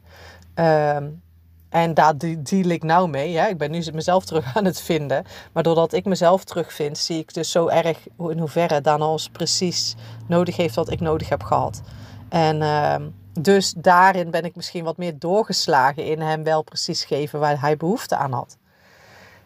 Um, 0.54 1.22
en 1.70 1.94
daar 1.94 2.14
deal 2.18 2.68
ik 2.68 2.82
nou 2.82 3.08
mee. 3.08 3.30
Ja. 3.30 3.46
Ik 3.46 3.58
ben 3.58 3.70
nu 3.70 3.84
mezelf 3.92 4.24
terug 4.24 4.56
aan 4.56 4.64
het 4.64 4.80
vinden. 4.80 5.24
Maar 5.52 5.62
doordat 5.62 5.92
ik 5.92 6.04
mezelf 6.04 6.44
terugvind, 6.44 6.98
zie 6.98 7.18
ik 7.18 7.34
dus 7.34 7.50
zo 7.50 7.68
erg 7.68 7.98
in 8.18 8.38
hoeverre 8.38 8.80
Danos 8.80 9.28
precies 9.28 9.94
nodig 10.26 10.56
heeft 10.56 10.74
wat 10.74 10.90
ik 10.90 11.00
nodig 11.00 11.28
heb 11.28 11.42
gehad. 11.42 11.82
En 12.28 12.60
uh, 12.60 12.94
dus 13.32 13.74
daarin 13.76 14.30
ben 14.30 14.44
ik 14.44 14.56
misschien 14.56 14.84
wat 14.84 14.96
meer 14.96 15.18
doorgeslagen 15.18 16.04
in 16.04 16.20
hem 16.20 16.44
wel 16.44 16.62
precies 16.62 17.04
geven 17.04 17.40
waar 17.40 17.60
hij 17.60 17.76
behoefte 17.76 18.16
aan 18.16 18.32
had. 18.32 18.56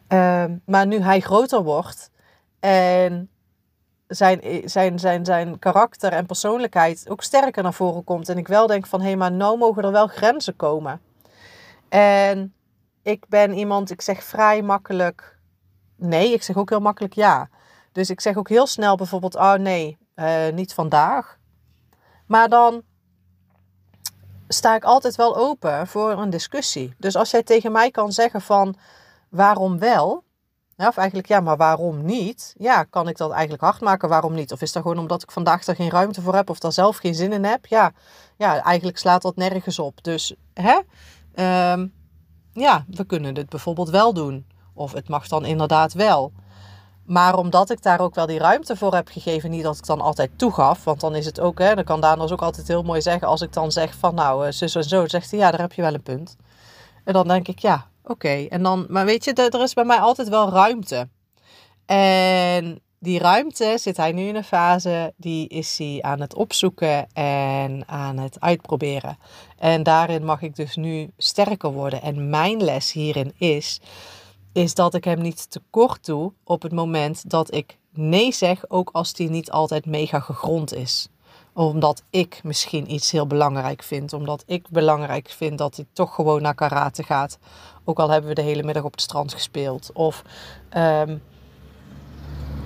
Uh, 0.09 0.45
maar 0.67 0.87
nu 0.87 1.01
hij 1.01 1.21
groter 1.21 1.63
wordt 1.63 2.11
en 2.61 3.29
zijn, 4.07 4.41
zijn, 4.65 4.99
zijn, 4.99 5.25
zijn 5.25 5.59
karakter 5.59 6.13
en 6.13 6.27
persoonlijkheid 6.27 7.05
ook 7.09 7.23
sterker 7.23 7.63
naar 7.63 7.75
voren 7.75 8.05
komt. 8.05 8.29
En 8.29 8.39
ik 8.39 8.49
wel 8.49 8.67
denk 8.67 8.87
van 8.87 9.01
hé, 9.01 9.17
maar 9.17 9.33
nou 9.33 9.59
mogen 9.59 9.83
er 9.83 9.93
wel 9.93 10.07
grenzen 10.07 10.57
komen. 10.57 11.01
En 11.89 12.55
ik 13.03 13.29
ben 13.29 13.53
iemand, 13.53 13.91
ik 13.91 14.01
zeg 14.01 14.25
vrij 14.25 14.63
makkelijk 14.63 15.39
nee. 15.97 16.33
Ik 16.33 16.43
zeg 16.43 16.57
ook 16.57 16.71
heel 16.71 16.81
makkelijk 16.81 17.15
ja. 17.15 17.49
Dus 17.93 18.11
ik 18.11 18.21
zeg 18.21 18.37
ook 18.37 18.49
heel 18.49 18.67
snel 18.67 18.97
bijvoorbeeld, 18.97 19.35
oh 19.35 19.55
nee, 19.55 19.99
uh, 20.17 20.49
niet 20.53 20.75
vandaag. 20.75 21.39
Maar 22.27 22.49
dan 22.49 22.83
sta 24.49 24.75
ik 24.75 24.85
altijd 24.85 25.17
wel 25.17 25.37
open 25.37 25.87
voor 25.87 26.11
een 26.11 26.31
discussie. 26.31 26.95
Dus 26.99 27.17
als 27.17 27.31
jij 27.31 27.43
tegen 27.43 27.73
mij 27.73 27.91
kan 27.91 28.13
zeggen 28.13 28.41
van 28.41 28.77
waarom 29.29 29.79
wel, 29.79 30.25
of 30.77 30.97
eigenlijk 30.97 31.29
ja, 31.29 31.41
maar 31.41 31.57
waarom 31.57 32.05
niet? 32.05 32.55
Ja, 32.59 32.85
kan 32.85 33.09
ik 33.09 33.17
dat 33.17 33.31
eigenlijk 33.31 33.63
hard 33.63 33.81
maken? 33.81 34.09
Waarom 34.09 34.35
niet? 34.35 34.53
Of 34.53 34.61
is 34.61 34.73
dat 34.73 34.83
gewoon 34.83 34.99
omdat 34.99 35.23
ik 35.23 35.31
vandaag 35.31 35.67
er 35.67 35.75
geen 35.75 35.91
ruimte 35.91 36.23
voor 36.23 36.35
heb 36.35 36.51
of 36.51 36.59
daar 36.59 36.73
zelf 36.73 36.97
geen 36.97 37.15
zin 37.15 37.33
in 37.33 37.45
heb? 37.45 37.67
Ja, 37.67 37.93
ja 38.37 38.63
eigenlijk 38.63 38.99
slaat 38.99 39.23
dat 39.23 39.37
nergens 39.37 39.79
op. 39.79 40.05
Dus 40.05 40.35
hè? 40.55 40.81
Um, 41.41 41.93
ja, 42.53 42.85
we 42.89 43.05
kunnen 43.05 43.35
dit 43.35 43.49
bijvoorbeeld 43.49 43.91
wel 43.91 44.13
doen. 44.13 44.47
Of 44.75 44.93
het 44.93 45.09
mag 45.09 45.29
dan 45.29 45.45
inderdaad 45.45 45.93
wel. 45.93 46.33
Maar 47.05 47.37
omdat 47.37 47.71
ik 47.71 47.83
daar 47.83 48.01
ook 48.01 48.15
wel 48.15 48.27
die 48.27 48.39
ruimte 48.39 48.77
voor 48.77 48.95
heb 48.95 49.09
gegeven, 49.09 49.51
niet 49.51 49.63
dat 49.63 49.77
ik 49.77 49.87
dan 49.87 50.01
altijd 50.01 50.31
toegaf. 50.37 50.85
Want 50.85 51.01
dan 51.01 51.15
is 51.15 51.27
het 51.27 51.41
ook, 51.41 51.59
hè, 51.59 51.75
dan 51.75 51.85
kan 51.85 52.01
Daan 52.01 52.21
ook 52.21 52.43
altijd 52.43 52.69
heel 52.69 52.83
mooi 52.83 53.03
zeggen. 53.03 53.29
Als 53.29 53.41
ik 53.41 53.53
dan 53.53 53.73
zeg 53.73 53.95
van 53.95 54.15
nou, 54.15 54.47
uh, 54.47 54.53
zus 54.53 54.75
en 54.75 54.85
zo, 54.85 55.09
zegt 55.09 55.31
hij 55.31 55.41
ja, 55.41 55.51
daar 55.51 55.61
heb 55.61 55.73
je 55.73 55.83
wel 55.83 55.95
een 55.95 56.03
punt. 56.03 56.37
En 57.05 57.13
dan 57.13 57.29
denk 57.29 57.49
ik 57.49 57.59
ja, 57.59 57.87
oké. 58.03 58.47
En 58.49 58.63
dan, 58.63 58.87
maar 58.89 59.05
weet 59.05 59.25
je, 59.25 59.33
er 59.33 59.63
is 59.63 59.75
bij 59.75 59.85
mij 59.85 59.99
altijd 59.99 60.29
wel 60.29 60.51
ruimte. 60.51 61.09
En 61.87 62.81
die 63.05 63.19
ruimte 63.19 63.77
zit 63.81 63.97
hij 63.97 64.13
nu 64.13 64.23
in 64.23 64.37
een 64.37 64.45
fase, 64.45 65.13
die 65.17 65.49
is 65.49 65.79
hij 65.79 65.99
aan 66.03 66.21
het 66.21 66.35
opzoeken 66.35 67.07
en 67.13 67.89
aan 67.89 68.19
het 68.19 68.41
uitproberen. 68.41 69.19
En 69.59 69.83
daarin 69.83 70.25
mag 70.25 70.43
ik 70.43 70.57
dus 70.57 70.77
nu 70.77 71.11
sterker 71.17 71.73
worden. 71.73 72.03
En 72.03 72.31
mijn 72.31 72.63
les 72.63 72.93
hierin 72.93 73.33
is, 73.37 73.81
is 74.53 74.75
dat 74.75 74.95
ik 74.95 75.05
hem 75.05 75.21
niet 75.21 75.51
tekort 75.51 76.05
doe 76.05 76.33
op 76.45 76.63
het 76.63 76.73
moment 76.73 77.31
dat 77.31 77.55
ik 77.55 77.79
nee 77.93 78.33
zeg, 78.33 78.65
ook 78.69 78.91
als 78.93 79.13
die 79.13 79.31
niet 79.31 79.51
altijd 79.51 79.87
mega 79.87 80.21
gegrond 80.21 80.75
is. 80.75 81.09
Omdat 81.53 82.03
ik 82.11 82.41
misschien 82.43 82.93
iets 82.93 83.11
heel 83.11 83.27
belangrijk 83.27 83.83
vind. 83.83 84.13
Omdat 84.13 84.43
ik 84.47 84.69
belangrijk 84.69 85.29
vind 85.29 85.59
dat 85.59 85.77
hij 85.77 85.87
toch 85.93 86.15
gewoon 86.15 86.43
naar 86.43 86.55
karate 86.55 87.03
gaat. 87.03 87.39
Ook 87.85 87.99
al 87.99 88.11
hebben 88.11 88.29
we 88.29 88.35
de 88.35 88.43
hele 88.43 88.63
middag 88.63 88.85
op 88.85 88.93
het 88.93 89.01
strand 89.01 89.33
gespeeld. 89.33 89.91
Of 89.93 90.23
ehm, 90.69 91.17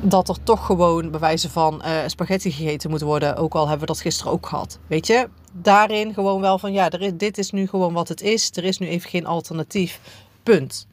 dat 0.01 0.29
er 0.29 0.43
toch 0.43 0.67
gewoon 0.67 1.11
bij 1.11 1.21
wijze 1.21 1.51
van 1.51 1.83
uh, 1.85 1.99
spaghetti 2.07 2.53
gegeten 2.53 2.91
moet 2.91 3.01
worden. 3.01 3.37
Ook 3.37 3.55
al 3.55 3.69
hebben 3.69 3.81
we 3.81 3.93
dat 3.93 4.01
gisteren 4.01 4.33
ook 4.33 4.47
gehad. 4.47 4.79
Weet 4.87 5.07
je, 5.07 5.29
daarin 5.53 6.15
gewoon 6.15 6.41
wel 6.41 6.59
van 6.59 6.73
ja, 6.73 6.91
er 6.91 7.01
is, 7.01 7.13
dit 7.15 7.39
is 7.39 7.51
nu 7.51 7.67
gewoon 7.67 7.93
wat 7.93 8.09
het 8.09 8.21
is. 8.21 8.51
Er 8.57 8.65
is 8.65 8.79
nu 8.79 8.87
even 8.87 9.11
geen 9.11 9.27
alternatief. 9.27 10.01
Punt. 10.43 10.87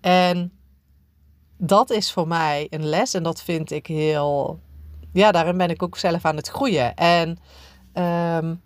En 0.00 0.52
dat 1.56 1.90
is 1.90 2.12
voor 2.12 2.28
mij 2.28 2.66
een 2.70 2.84
les 2.84 3.14
en 3.14 3.22
dat 3.22 3.42
vind 3.42 3.70
ik 3.70 3.86
heel. 3.86 4.60
Ja, 5.12 5.32
daarin 5.32 5.56
ben 5.56 5.70
ik 5.70 5.82
ook 5.82 5.96
zelf 5.96 6.24
aan 6.24 6.36
het 6.36 6.48
groeien. 6.48 6.94
En 6.94 7.38
um, 8.44 8.60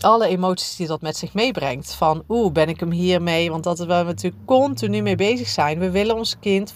alle 0.00 0.26
emoties 0.26 0.76
die 0.76 0.86
dat 0.86 1.00
met 1.00 1.16
zich 1.16 1.34
meebrengt. 1.34 1.94
Van 1.94 2.24
oeh, 2.28 2.52
ben 2.52 2.68
ik 2.68 2.80
hem 2.80 2.90
hiermee? 2.90 3.50
Want 3.50 3.64
dat 3.64 3.78
we 3.78 3.86
natuurlijk 3.86 4.44
continu 4.44 5.02
mee 5.02 5.16
bezig 5.16 5.48
zijn. 5.48 5.78
We 5.78 5.90
willen 5.90 6.16
ons 6.16 6.38
kind 6.38 6.74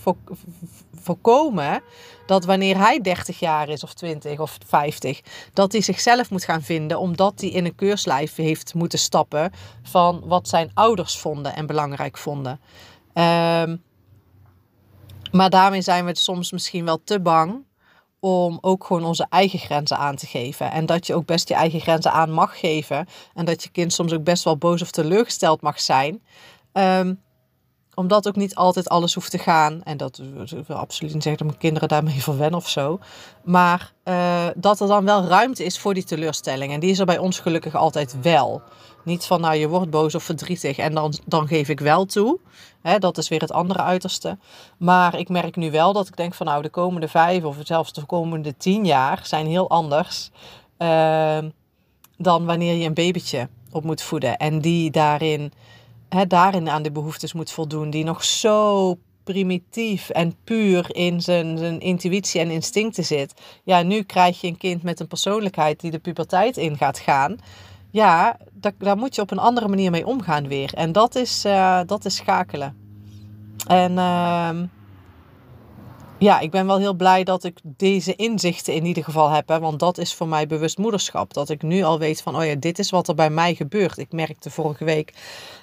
voorkomen 1.06 1.82
dat 2.26 2.44
wanneer 2.44 2.78
hij 2.78 3.00
30 3.00 3.38
jaar 3.38 3.68
is 3.68 3.82
of 3.82 3.94
20 3.94 4.38
of 4.38 4.58
50, 4.66 5.20
dat 5.52 5.72
hij 5.72 5.80
zichzelf 5.80 6.30
moet 6.30 6.44
gaan 6.44 6.62
vinden 6.62 6.98
omdat 6.98 7.40
hij 7.40 7.50
in 7.50 7.64
een 7.64 7.74
keurslijf 7.74 8.34
heeft 8.34 8.74
moeten 8.74 8.98
stappen 8.98 9.52
van 9.82 10.22
wat 10.24 10.48
zijn 10.48 10.70
ouders 10.74 11.18
vonden 11.18 11.54
en 11.54 11.66
belangrijk 11.66 12.18
vonden. 12.18 12.60
Um, 13.14 13.82
maar 15.32 15.50
daarmee 15.50 15.82
zijn 15.82 16.04
we 16.04 16.16
soms 16.16 16.52
misschien 16.52 16.84
wel 16.84 17.00
te 17.04 17.20
bang 17.20 17.64
om 18.20 18.58
ook 18.60 18.84
gewoon 18.84 19.04
onze 19.04 19.26
eigen 19.28 19.58
grenzen 19.58 19.96
aan 19.98 20.16
te 20.16 20.26
geven. 20.26 20.70
En 20.70 20.86
dat 20.86 21.06
je 21.06 21.14
ook 21.14 21.26
best 21.26 21.48
je 21.48 21.54
eigen 21.54 21.80
grenzen 21.80 22.12
aan 22.12 22.30
mag 22.30 22.58
geven. 22.58 23.06
En 23.34 23.44
dat 23.44 23.62
je 23.62 23.68
kind 23.68 23.92
soms 23.92 24.12
ook 24.12 24.24
best 24.24 24.44
wel 24.44 24.56
boos 24.56 24.82
of 24.82 24.90
teleurgesteld 24.90 25.60
mag 25.60 25.80
zijn. 25.80 26.22
Um, 26.72 27.20
omdat 27.96 28.28
ook 28.28 28.36
niet 28.36 28.54
altijd 28.54 28.88
alles 28.88 29.14
hoeft 29.14 29.30
te 29.30 29.38
gaan. 29.38 29.82
En 29.82 29.96
dat 29.96 30.20
wil 30.66 30.76
absoluut 30.76 31.14
niet 31.14 31.22
zeggen 31.22 31.42
dat 31.42 31.46
mijn 31.46 31.58
kinderen 31.58 31.88
daarmee 31.88 32.22
verwennen 32.30 32.58
of 32.58 32.68
zo. 32.68 32.98
Maar 33.44 33.92
uh, 34.04 34.46
dat 34.56 34.80
er 34.80 34.86
dan 34.86 35.04
wel 35.04 35.24
ruimte 35.24 35.64
is 35.64 35.78
voor 35.78 35.94
die 35.94 36.04
teleurstelling. 36.04 36.72
En 36.72 36.80
die 36.80 36.90
is 36.90 36.98
er 36.98 37.06
bij 37.06 37.18
ons 37.18 37.38
gelukkig 37.38 37.74
altijd 37.74 38.20
wel. 38.22 38.62
Niet 39.04 39.24
van 39.24 39.40
nou 39.40 39.54
je 39.54 39.68
wordt 39.68 39.90
boos 39.90 40.14
of 40.14 40.22
verdrietig 40.22 40.78
en 40.78 40.94
dan, 40.94 41.14
dan 41.24 41.46
geef 41.46 41.68
ik 41.68 41.80
wel 41.80 42.04
toe. 42.04 42.38
Hè, 42.82 42.98
dat 42.98 43.18
is 43.18 43.28
weer 43.28 43.40
het 43.40 43.52
andere 43.52 43.80
uiterste. 43.82 44.38
Maar 44.76 45.18
ik 45.18 45.28
merk 45.28 45.56
nu 45.56 45.70
wel 45.70 45.92
dat 45.92 46.08
ik 46.08 46.16
denk 46.16 46.34
van 46.34 46.46
nou 46.46 46.62
de 46.62 46.68
komende 46.68 47.08
vijf 47.08 47.44
of 47.44 47.56
zelfs 47.62 47.92
de 47.92 48.04
komende 48.04 48.56
tien 48.56 48.84
jaar 48.84 49.20
zijn 49.22 49.46
heel 49.46 49.70
anders. 49.70 50.30
Uh, 50.78 51.38
dan 52.16 52.44
wanneer 52.44 52.74
je 52.74 52.86
een 52.86 52.94
babytje 52.94 53.48
op 53.70 53.84
moet 53.84 54.02
voeden. 54.02 54.36
En 54.36 54.60
die 54.60 54.90
daarin 54.90 55.52
hè, 56.08 56.26
daarin 56.26 56.68
aan 56.68 56.82
de 56.82 56.92
behoeftes 56.92 57.32
moet 57.32 57.50
voldoen. 57.50 57.90
Die 57.90 58.04
nog 58.04 58.24
zo 58.24 58.96
primitief 59.24 60.08
en 60.08 60.34
puur 60.44 60.94
in 60.94 61.20
zijn, 61.20 61.58
zijn 61.58 61.80
intuïtie 61.80 62.40
en 62.40 62.50
instincten 62.50 63.04
zit. 63.04 63.34
Ja, 63.64 63.82
nu 63.82 64.02
krijg 64.02 64.40
je 64.40 64.46
een 64.46 64.56
kind 64.56 64.82
met 64.82 65.00
een 65.00 65.06
persoonlijkheid 65.06 65.80
die 65.80 65.90
de 65.90 65.98
puberteit 65.98 66.56
in 66.56 66.76
gaat 66.76 66.98
gaan. 66.98 67.36
Ja, 67.90 68.36
daar, 68.52 68.72
daar 68.78 68.96
moet 68.96 69.14
je 69.14 69.22
op 69.22 69.30
een 69.30 69.38
andere 69.38 69.68
manier 69.68 69.90
mee 69.90 70.06
omgaan 70.06 70.48
weer. 70.48 70.74
En 70.74 70.92
dat 70.92 71.14
is, 71.14 71.44
uh, 71.44 71.80
dat 71.86 72.04
is 72.04 72.16
schakelen. 72.16 72.76
En 73.66 73.92
uh, 73.92 74.50
ja, 76.18 76.40
ik 76.40 76.50
ben 76.50 76.66
wel 76.66 76.78
heel 76.78 76.94
blij 76.94 77.24
dat 77.24 77.44
ik 77.44 77.58
deze 77.62 78.14
inzichten 78.14 78.74
in 78.74 78.84
ieder 78.84 79.04
geval 79.04 79.30
heb. 79.30 79.48
Want 79.48 79.78
dat 79.78 79.98
is 79.98 80.14
voor 80.14 80.28
mij 80.28 80.46
bewust 80.46 80.78
moederschap. 80.78 81.34
Dat 81.34 81.48
ik 81.48 81.62
nu 81.62 81.82
al 81.82 81.98
weet 81.98 82.22
van, 82.22 82.36
oh 82.36 82.44
ja, 82.44 82.54
dit 82.54 82.78
is 82.78 82.90
wat 82.90 83.08
er 83.08 83.14
bij 83.14 83.30
mij 83.30 83.54
gebeurt. 83.54 83.98
Ik 83.98 84.12
merkte 84.12 84.50
vorige 84.50 84.84
week 84.84 85.12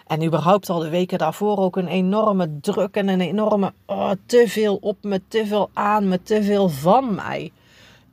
en 0.07 0.23
überhaupt 0.23 0.69
al 0.69 0.79
de 0.79 0.89
weken 0.89 1.17
daarvoor 1.17 1.57
ook 1.57 1.75
een 1.75 1.87
enorme 1.87 2.59
druk 2.61 2.95
en 2.95 3.07
een 3.07 3.21
enorme 3.21 3.73
oh, 3.85 4.11
te 4.25 4.43
veel 4.47 4.75
op 4.81 4.97
me, 5.01 5.21
te 5.27 5.45
veel 5.45 5.69
aan 5.73 6.07
me, 6.07 6.21
te 6.21 6.43
veel 6.43 6.69
van 6.69 7.15
mij. 7.15 7.51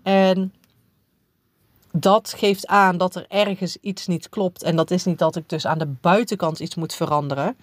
En 0.02 0.52
dat 1.92 2.34
geeft 2.36 2.66
aan 2.66 2.98
dat 2.98 3.14
er 3.14 3.24
ergens 3.28 3.76
iets 3.80 4.06
niet 4.06 4.28
klopt. 4.28 4.62
En 4.62 4.76
dat 4.76 4.90
is 4.90 5.04
niet 5.04 5.18
dat 5.18 5.36
ik 5.36 5.48
dus 5.48 5.66
aan 5.66 5.78
de 5.78 5.94
buitenkant 6.00 6.60
iets 6.60 6.74
moet 6.74 6.94
veranderen. 6.94 7.56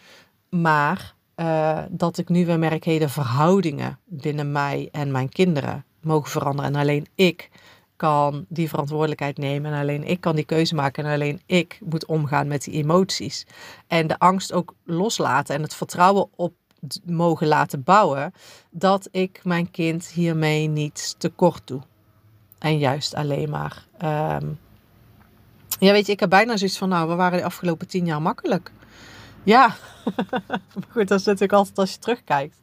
Maar 0.50 1.16
uh, 1.40 1.80
dat 1.90 2.18
ik 2.18 2.30
nu 2.30 2.46
weer 2.46 2.60
merk, 2.60 2.84
hey, 2.84 3.00
de 3.00 3.10
verhoudingen 3.10 4.00
binnen 4.06 4.52
mij 4.52 4.90
en 4.92 5.12
mijn 5.12 5.30
kinderen 5.30 5.86
mogen 6.02 6.30
veranderen. 6.30 6.74
En 6.74 6.80
alleen 6.80 7.08
ik 7.16 7.50
kan 7.96 8.46
die 8.50 8.70
verantwoordelijkheid 8.70 9.38
nemen. 9.38 9.74
En 9.74 9.80
alleen 9.80 10.04
ik 10.04 10.22
kan 10.22 10.36
die 10.36 10.46
keuze 10.46 10.76
maken. 10.76 11.06
En 11.06 11.14
alleen 11.14 11.42
ik 11.46 11.80
moet 11.86 12.06
omgaan 12.06 12.48
met 12.48 12.64
die 12.64 12.74
emoties. 12.74 13.46
En 13.88 14.08
de 14.08 14.20
angst 14.20 14.54
ook 14.54 14.74
loslaten. 14.84 15.56
En 15.56 15.62
het 15.62 15.76
vertrouwen 15.76 16.30
op 16.36 16.54
mogen 17.06 17.48
laten 17.48 17.84
bouwen. 17.84 18.34
Dat 18.72 19.08
ik 19.12 19.40
mijn 19.44 19.72
kind 19.72 20.08
hiermee 20.08 20.68
niet 20.68 21.16
tekort 21.18 21.62
doe. 21.66 21.82
En 22.60 22.78
juist 22.78 23.14
alleen 23.14 23.50
maar. 23.50 23.86
Um... 24.04 24.60
Ja, 25.80 25.92
weet 25.92 26.06
je, 26.06 26.12
ik 26.12 26.20
heb 26.20 26.30
bijna 26.30 26.58
zoiets 26.58 26.78
van, 26.78 26.90
nou, 26.90 27.10
we 27.10 27.16
waren 27.16 27.38
de 27.38 27.46
afgelopen 27.46 27.88
tien 27.88 28.06
jaar 28.06 28.22
makkelijk. 28.22 28.72
Ja, 29.48 29.76
goed, 30.92 31.08
dat 31.08 31.20
is 31.20 31.26
natuurlijk 31.26 31.54
altijd 31.54 31.78
als 31.78 31.92
je 31.92 32.00
terugkijkt. 32.00 32.62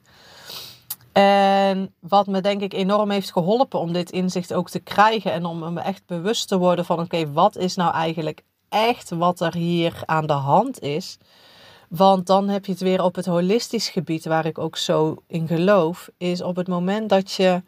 En 1.13 1.95
wat 2.01 2.27
me 2.27 2.41
denk 2.41 2.61
ik 2.61 2.73
enorm 2.73 3.11
heeft 3.11 3.33
geholpen 3.33 3.81
om 3.81 3.93
dit 3.93 4.11
inzicht 4.11 4.55
ook 4.55 4.71
te 4.71 4.79
krijgen 4.79 5.33
en 5.33 5.45
om 5.45 5.73
me 5.73 5.81
echt 5.81 6.03
bewust 6.07 6.49
te 6.49 6.59
worden 6.59 6.85
van 6.85 7.01
oké, 7.01 7.33
wat 7.33 7.57
is 7.57 7.75
nou 7.75 7.95
eigenlijk 7.95 8.43
echt 8.69 9.11
wat 9.11 9.41
er 9.41 9.55
hier 9.55 10.03
aan 10.05 10.27
de 10.27 10.33
hand 10.33 10.81
is? 10.81 11.19
Want 11.89 12.27
dan 12.27 12.49
heb 12.49 12.67
je 12.67 12.73
het 12.73 12.81
weer 12.81 13.03
op 13.03 13.15
het 13.15 13.27
holistisch 13.27 13.89
gebied 13.89 14.25
waar 14.25 14.47
ik 14.47 14.59
ook 14.59 14.77
zo 14.77 15.17
in 15.27 15.47
geloof, 15.47 16.09
is 16.19 16.43
op 16.43 16.57
het 16.57 16.69
moment 16.69 17.09
dat 17.09 17.33
je 17.33 17.63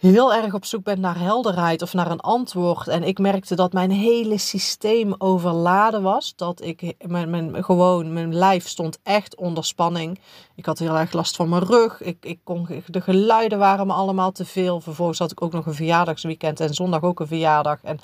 heel 0.00 0.34
erg 0.34 0.54
op 0.54 0.64
zoek 0.64 0.84
bent 0.84 0.98
naar 0.98 1.18
helderheid 1.18 1.82
of 1.82 1.92
naar 1.92 2.10
een 2.10 2.20
antwoord. 2.20 2.88
En 2.88 3.02
ik 3.02 3.18
merkte 3.18 3.54
dat 3.54 3.72
mijn 3.72 3.90
hele 3.90 4.38
systeem 4.38 5.14
overladen 5.18 6.02
was. 6.02 6.32
Dat 6.36 6.62
ik 6.62 6.94
mijn, 7.06 7.30
mijn, 7.30 7.64
gewoon, 7.64 8.12
mijn 8.12 8.34
lijf 8.34 8.68
stond 8.68 8.98
echt 9.02 9.36
onder 9.36 9.64
spanning. 9.64 10.20
Ik 10.54 10.66
had 10.66 10.78
heel 10.78 10.98
erg 10.98 11.12
last 11.12 11.36
van 11.36 11.48
mijn 11.48 11.64
rug. 11.64 12.00
Ik, 12.02 12.16
ik 12.20 12.38
kon, 12.44 12.82
de 12.86 13.00
geluiden 13.00 13.58
waren 13.58 13.86
me 13.86 13.92
allemaal 13.92 14.32
te 14.32 14.44
veel. 14.44 14.80
Vervolgens 14.80 15.18
had 15.18 15.30
ik 15.30 15.42
ook 15.42 15.52
nog 15.52 15.66
een 15.66 15.74
verjaardagsweekend 15.74 16.60
en 16.60 16.74
zondag 16.74 17.02
ook 17.02 17.20
een 17.20 17.26
verjaardag. 17.26 17.78
En 17.82 18.00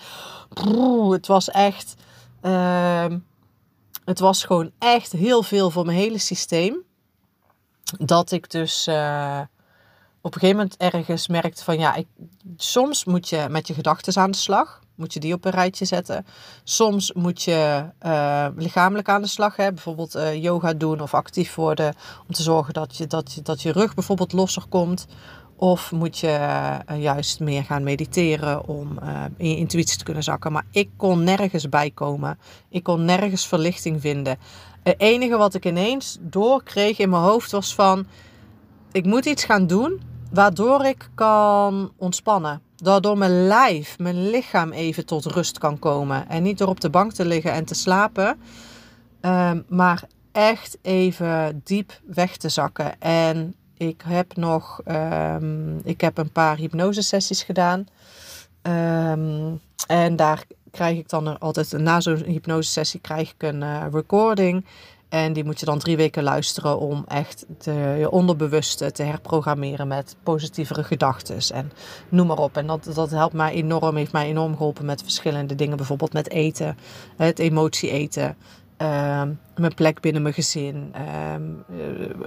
het 1.11 1.27
was 1.27 1.51
echt. 1.51 1.95
Uh, 2.43 3.05
het 4.05 4.19
was 4.19 4.45
gewoon 4.45 4.71
echt 4.79 5.13
heel 5.13 5.43
veel 5.43 5.71
voor 5.71 5.85
mijn 5.85 5.99
hele 5.99 6.19
systeem. 6.19 6.77
Dat 7.99 8.31
ik 8.31 8.51
dus. 8.51 8.87
Uh, 8.89 9.41
op 10.27 10.35
een 10.35 10.41
gegeven 10.41 10.57
moment 10.57 10.77
ergens 10.95 11.29
merkt 11.29 11.63
van 11.63 11.79
ja, 11.79 11.95
ik, 11.95 12.07
soms 12.57 13.05
moet 13.05 13.29
je 13.29 13.47
met 13.51 13.67
je 13.67 13.75
gedachten 13.75 14.23
aan 14.23 14.31
de 14.31 14.37
slag. 14.37 14.81
Moet 14.95 15.13
je 15.13 15.21
die 15.21 15.35
op 15.35 15.45
een 15.45 15.51
rijtje 15.51 15.85
zetten. 15.85 16.27
Soms 16.65 17.13
moet 17.13 17.43
je 17.43 17.85
uh, 18.07 18.47
lichamelijk 18.57 19.09
aan 19.09 19.23
de 19.23 19.29
slag. 19.29 19.57
Hè? 19.57 19.73
Bijvoorbeeld 19.73 20.17
uh, 20.17 20.43
yoga 20.43 20.73
doen 20.73 21.01
of 21.01 21.15
actief 21.15 21.55
worden. 21.55 21.95
Om 22.29 22.35
te 22.35 22.43
zorgen 22.43 22.75
dat 22.75 22.97
je, 22.97 23.07
dat, 23.07 23.33
je, 23.33 23.43
dat 23.43 23.63
je 23.63 23.73
rug 23.73 23.95
bijvoorbeeld 23.95 24.33
losser 24.33 24.65
komt. 24.69 25.07
Of 25.57 25.93
moet 25.93 26.19
je 26.19 26.39
uh, 26.91 27.03
juist 27.03 27.41
meer 27.41 27.65
gaan 27.65 27.83
mediteren 27.83 28.69
om 28.69 28.99
in 29.37 29.49
je 29.49 29.57
intuïtie 29.57 29.99
te 29.99 30.05
kunnen 30.05 30.23
zakken. 30.23 30.53
Maar 30.53 30.67
ik 30.71 30.91
kon 30.97 31.25
nergens 31.25 31.69
bijkomen. 31.69 32.39
Ik 32.69 32.83
kon 32.83 33.05
nergens 33.05 33.47
verlichting 33.47 34.01
vinden. 34.01 34.39
Het 34.83 35.01
enige 35.01 35.37
wat 35.37 35.55
ik 35.55 35.65
ineens 35.65 36.19
doorkreeg 36.21 36.99
in 36.99 37.11
mijn 37.11 37.23
hoofd 37.23 37.51
was 37.51 37.75
van... 37.75 38.07
Ik 38.93 39.05
moet 39.05 39.27
iets 39.27 39.45
gaan 39.45 39.67
doen 39.67 40.01
waardoor 40.31 40.85
ik 40.85 41.09
kan 41.15 41.93
ontspannen. 41.97 42.61
Waardoor 42.83 43.19
mijn 43.19 43.47
lijf, 43.47 43.99
mijn 43.99 44.31
lichaam 44.31 44.73
even 44.73 45.07
tot 45.07 45.25
rust 45.25 45.59
kan 45.59 45.79
komen. 45.79 46.29
En 46.29 46.43
niet 46.43 46.59
door 46.59 46.69
op 46.69 46.81
de 46.81 46.91
bank 46.91 47.13
te 47.13 47.25
liggen 47.25 47.53
en 47.53 47.65
te 47.65 47.75
slapen, 47.75 48.39
um, 49.21 49.65
maar 49.69 50.03
echt 50.33 50.79
even 50.83 51.61
diep 51.65 52.01
weg 52.07 52.37
te 52.37 52.49
zakken. 52.49 53.01
En 53.01 53.55
ik 53.77 54.03
heb 54.07 54.37
nog, 54.37 54.81
um, 54.89 55.81
ik 55.85 56.01
heb 56.01 56.19
een 56.19 56.33
paar 56.33 56.57
hypnosesessies 56.57 57.43
gedaan. 57.43 57.87
Um, 58.63 59.61
en 59.87 60.17
daar 60.17 60.45
krijg 60.71 60.99
ik 60.99 61.09
dan 61.09 61.39
altijd, 61.39 61.73
na 61.73 62.01
zo'n 62.01 62.23
hypnosesessie 62.27 63.01
krijg 63.01 63.33
ik 63.33 63.43
een 63.43 63.63
uh, 63.63 63.85
recording. 63.93 64.65
En 65.09 65.33
die 65.33 65.45
moet 65.45 65.61
je 65.61 65.67
dan 65.67 65.79
drie 65.79 65.97
weken 65.97 66.23
luisteren 66.23 66.79
om 66.79 67.05
echt 67.09 67.47
de, 67.59 67.97
je 67.99 68.11
onderbewuste 68.11 68.93
te 68.93 69.03
herprogrammeren 69.03 69.89
met 69.89 70.17
positievere 70.23 70.85
gedachten. 70.85 71.55
En 71.55 71.73
noem 72.09 72.27
maar 72.27 72.39
op. 72.39 72.57
En 72.57 72.67
dat, 72.67 72.91
dat 72.95 73.11
helpt 73.11 73.35
mij 73.35 73.53
enorm, 73.53 73.97
heeft 73.97 74.13
mij 74.13 74.27
enorm 74.27 74.57
geholpen 74.57 74.85
met 74.85 75.03
verschillende 75.03 75.55
dingen. 75.55 75.77
Bijvoorbeeld 75.77 76.13
met 76.13 76.31
eten, 76.31 76.79
het 77.17 77.39
emotie 77.39 77.91
eten. 77.91 78.37
Ehm, 78.77 79.31
mijn 79.57 79.75
plek 79.75 80.01
binnen 80.01 80.23
mijn 80.23 80.35
gezin. 80.35 80.93
Ehm, 80.93 81.43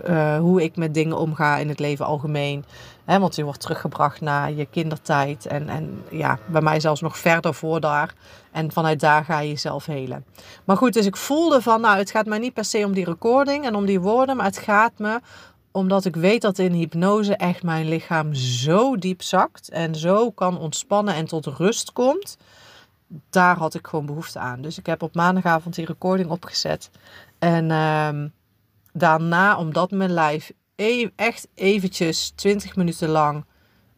eh, 0.06 0.36
eh, 0.36 0.42
hoe 0.42 0.64
ik 0.64 0.76
met 0.76 0.94
dingen 0.94 1.18
omga 1.18 1.58
in 1.58 1.70
het 1.70 1.80
leven 1.80 2.06
algemeen. 2.06 2.66
Hè, 3.06 3.20
want 3.20 3.36
je 3.36 3.44
wordt 3.44 3.60
teruggebracht 3.60 4.22
naar 4.22 4.52
je 4.52 4.66
kindertijd. 4.66 5.46
En, 5.46 5.70
en 5.70 6.04
ja, 6.10 6.40
bij 6.46 6.62
mij 6.62 6.80
zelfs 6.80 7.02
nog 7.02 7.18
verder 7.18 7.54
voor 7.54 7.80
daar. 7.80 8.14
En 8.52 8.72
vanuit 8.72 9.00
daar 9.00 9.26
ga 9.26 9.40
je 9.40 9.50
jezelf 9.50 9.86
helen. 9.86 10.26
Maar 10.66 10.78
goed, 10.78 10.94
dus 10.94 11.06
ik 11.06 11.18
voelde 11.18 11.62
van, 11.62 11.82
nou, 11.82 11.98
het 11.98 12.12
gaat 12.12 12.26
mij 12.26 12.40
niet 12.40 12.54
per 12.54 12.66
se 12.66 12.86
om 12.86 12.94
die 12.94 13.06
recording 13.06 13.66
en 13.66 13.76
om 13.76 13.86
die 13.86 14.00
woorden. 14.00 14.36
Maar 14.36 14.46
het 14.46 14.58
gaat 14.58 14.94
me 14.98 15.20
omdat 15.72 16.06
ik 16.06 16.16
weet 16.16 16.42
dat 16.42 16.58
in 16.58 16.74
hypnose 16.74 17.36
echt 17.36 17.64
mijn 17.64 17.90
lichaam 17.90 18.34
zo 18.34 18.96
diep 18.96 19.22
zakt. 19.22 19.70
En 19.70 19.96
zo 19.96 20.32
kan 20.32 20.60
ontspannen 20.60 21.14
en 21.14 21.26
tot 21.26 21.46
rust 21.46 21.94
komt 21.94 22.38
daar 23.30 23.58
had 23.58 23.74
ik 23.74 23.88
gewoon 23.88 24.06
behoefte 24.06 24.40
aan. 24.40 24.62
Dus 24.62 24.78
ik 24.78 24.86
heb 24.86 25.04
op 25.04 25.16
maandagavond 25.16 25.76
die 25.76 25.86
recording 25.86 26.30
opgezet. 26.30 26.90
En 27.40 27.72
ehm, 27.72 28.28
daarna, 28.94 29.58
omdat 29.58 29.92
mijn 29.92 30.14
lijf 30.14 30.52
e 30.76 31.10
echt 31.16 31.48
eventjes 31.54 32.32
20 32.36 32.76
minuten 32.76 33.10
lang 33.10 33.46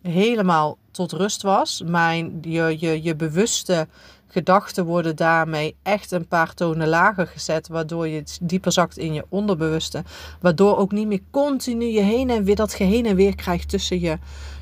helemaal 0.02 0.78
tot 0.92 1.12
rust 1.12 1.42
was. 1.42 1.82
Mijn, 1.86 2.38
je, 2.42 2.78
je, 2.80 3.04
je 3.04 3.16
bewuste 3.16 3.88
gedachten 4.28 4.86
worden 4.86 5.16
daarmee 5.16 5.76
echt 5.84 6.12
een 6.12 6.28
paar 6.28 6.54
tonen 6.54 6.88
lager 6.88 7.28
gezet. 7.28 7.68
Waardoor 7.68 8.08
je 8.08 8.24
dieper 8.42 8.72
zakt 8.72 8.98
in 8.98 9.14
je 9.14 9.26
onderbewuste. 9.30 10.04
Waardoor 10.40 10.78
ook 10.78 10.92
niet 10.92 11.08
meer 11.08 11.24
continu 11.32 11.86
je 11.86 12.02
heen 12.02 12.30
en 12.30 12.44
weer 12.44 12.56
dat 12.56 12.74
geheen 12.74 13.06
en 13.06 13.16
weer 13.16 13.36
krijgt 13.36 13.70
tussen 13.70 14.00
je, 14.00 14.18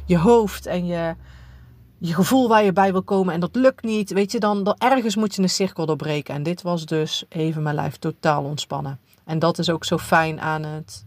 je 0.06 0.18
hoofd 0.18 0.66
en 0.66 0.86
je, 0.86 1.16
je 2.00 2.14
gevoel 2.14 2.48
waar 2.48 2.64
je 2.64 2.74
bij 2.74 2.92
wil 2.92 3.04
komen 3.04 3.34
en 3.34 3.40
dat 3.40 3.56
lukt 3.56 3.84
niet, 3.84 4.12
weet 4.12 4.32
je, 4.32 4.40
dan, 4.40 4.76
ergens 4.78 5.16
moet 5.16 5.36
je 5.36 5.42
een 5.42 5.50
cirkel 5.50 5.86
doorbreken. 5.86 6.34
En 6.34 6.44
dit 6.44 6.62
was 6.62 6.86
dus 6.86 7.24
even 7.30 7.64
mijn 7.64 7.76
lijf 7.76 7.98
totaal 7.98 8.44
ontspannen. 8.44 9.00
En 9.26 9.40
dat 9.40 9.58
is 9.58 9.70
ook 9.70 9.86
zo 9.86 9.98
fijn 9.98 10.42
aan 10.42 10.64
het 10.64 11.06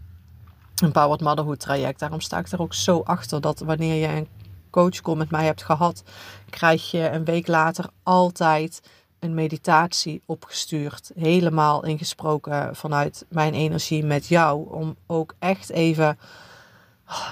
Empowered 0.83 1.21
Motherhood 1.21 1.61
traject. 1.61 1.99
Daarom 2.01 2.21
sta 2.21 2.39
ik 2.39 2.49
er 2.49 2.61
ook 2.61 2.75
zo 2.75 3.01
achter 3.05 3.41
dat 3.41 3.61
wanneer 3.61 3.95
je 3.95 4.17
een 4.17 4.29
coachcall 4.71 5.17
met 5.17 5.31
mij 5.31 5.45
hebt 5.45 5.63
gehad, 5.63 6.03
krijg 6.51 6.91
je 6.91 7.11
een 7.11 7.25
week 7.25 7.47
later 7.47 7.87
altijd 8.03 8.81
een 9.19 9.35
meditatie 9.35 10.23
opgestuurd. 10.27 11.11
Helemaal 11.15 11.85
ingesproken 11.85 12.77
vanuit 12.77 13.25
mijn 13.29 13.55
energie 13.55 14.05
met 14.05 14.27
jou. 14.27 14.71
Om 14.71 14.97
ook 15.07 15.35
echt 15.39 15.71
even 15.71 16.19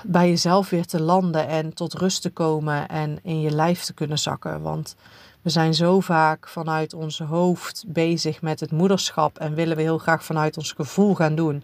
bij 0.05 0.29
jezelf 0.29 0.71
weer 0.71 0.87
te 0.87 1.01
landen 1.01 1.49
en 1.49 1.75
tot 1.75 1.95
rust 1.95 2.23
te 2.23 2.31
komen 2.31 2.89
en 2.89 3.19
in 3.23 3.41
je 3.41 3.51
lijf 3.51 3.83
te 3.83 3.93
kunnen 3.93 4.19
zakken. 4.19 4.63
Want 4.63 4.97
we 5.43 5.51
zijn 5.51 5.75
zo 5.75 6.01
vaak 6.01 6.49
vanuit 6.49 6.95
ons 6.95 7.19
hoofd 7.19 7.85
bezig 7.87 8.43
met 8.43 8.61
het 8.61 8.71
moederschap 8.71 9.39
en 9.39 9.55
willen 9.55 9.77
we 9.77 9.83
heel 9.83 9.99
graag 9.99 10.25
vanuit 10.25 10.57
ons 10.57 10.73
gevoel 10.73 11.15
gaan 11.15 11.35
doen. 11.35 11.63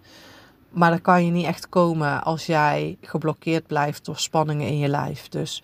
Maar 0.69 0.91
dat 0.91 1.01
kan 1.01 1.25
je 1.25 1.31
niet 1.31 1.47
echt 1.47 1.69
komen 1.69 2.23
als 2.23 2.47
jij 2.47 2.97
geblokkeerd 3.01 3.67
blijft 3.67 4.05
door 4.05 4.19
spanningen 4.19 4.67
in 4.67 4.79
je 4.79 4.89
lijf. 4.89 5.29
Dus 5.29 5.63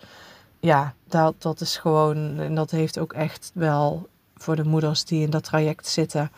ja, 0.61 0.95
dat, 1.09 1.35
dat 1.39 1.61
is 1.61 1.77
gewoon, 1.77 2.39
en 2.39 2.55
dat 2.55 2.71
heeft 2.71 2.99
ook 2.99 3.13
echt 3.13 3.51
wel 3.55 4.09
voor 4.37 4.57
de 4.57 4.65
moeders 4.65 5.05
die 5.05 5.23
in 5.23 5.31
dat 5.31 5.45
traject 5.45 5.87
zitten, 5.87 6.31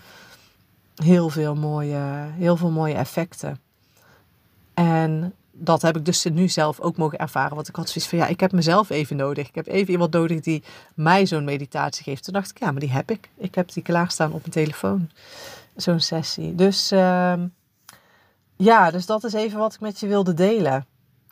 heel 0.94 1.28
veel 1.28 1.54
mooie, 1.54 2.28
heel 2.36 2.56
veel 2.56 2.70
mooie 2.70 2.94
effecten. 2.94 3.60
En 4.74 5.34
dat 5.56 5.82
heb 5.82 5.96
ik 5.96 6.04
dus 6.04 6.24
nu 6.24 6.48
zelf 6.48 6.80
ook 6.80 6.96
mogen 6.96 7.18
ervaren. 7.18 7.54
Want 7.54 7.68
ik 7.68 7.76
had 7.76 7.88
zoiets 7.88 8.10
van, 8.10 8.18
ja, 8.18 8.26
ik 8.26 8.40
heb 8.40 8.52
mezelf 8.52 8.90
even 8.90 9.16
nodig. 9.16 9.48
Ik 9.48 9.54
heb 9.54 9.66
even 9.66 9.92
iemand 9.92 10.12
nodig 10.12 10.40
die 10.40 10.62
mij 10.94 11.26
zo'n 11.26 11.44
meditatie 11.44 12.04
geeft. 12.04 12.24
Toen 12.24 12.32
dacht 12.32 12.50
ik, 12.50 12.58
ja, 12.58 12.70
maar 12.70 12.80
die 12.80 12.92
heb 12.92 13.10
ik. 13.10 13.30
Ik 13.36 13.54
heb 13.54 13.72
die 13.72 13.82
klaarstaan 13.82 14.32
op 14.32 14.40
mijn 14.40 14.50
telefoon. 14.50 15.10
Zo'n 15.76 16.00
sessie. 16.00 16.54
Dus 16.54 16.92
uh, 16.92 17.32
ja, 18.56 18.90
dus 18.90 19.06
dat 19.06 19.24
is 19.24 19.32
even 19.32 19.58
wat 19.58 19.74
ik 19.74 19.80
met 19.80 20.00
je 20.00 20.06
wilde 20.06 20.34
delen. 20.34 20.86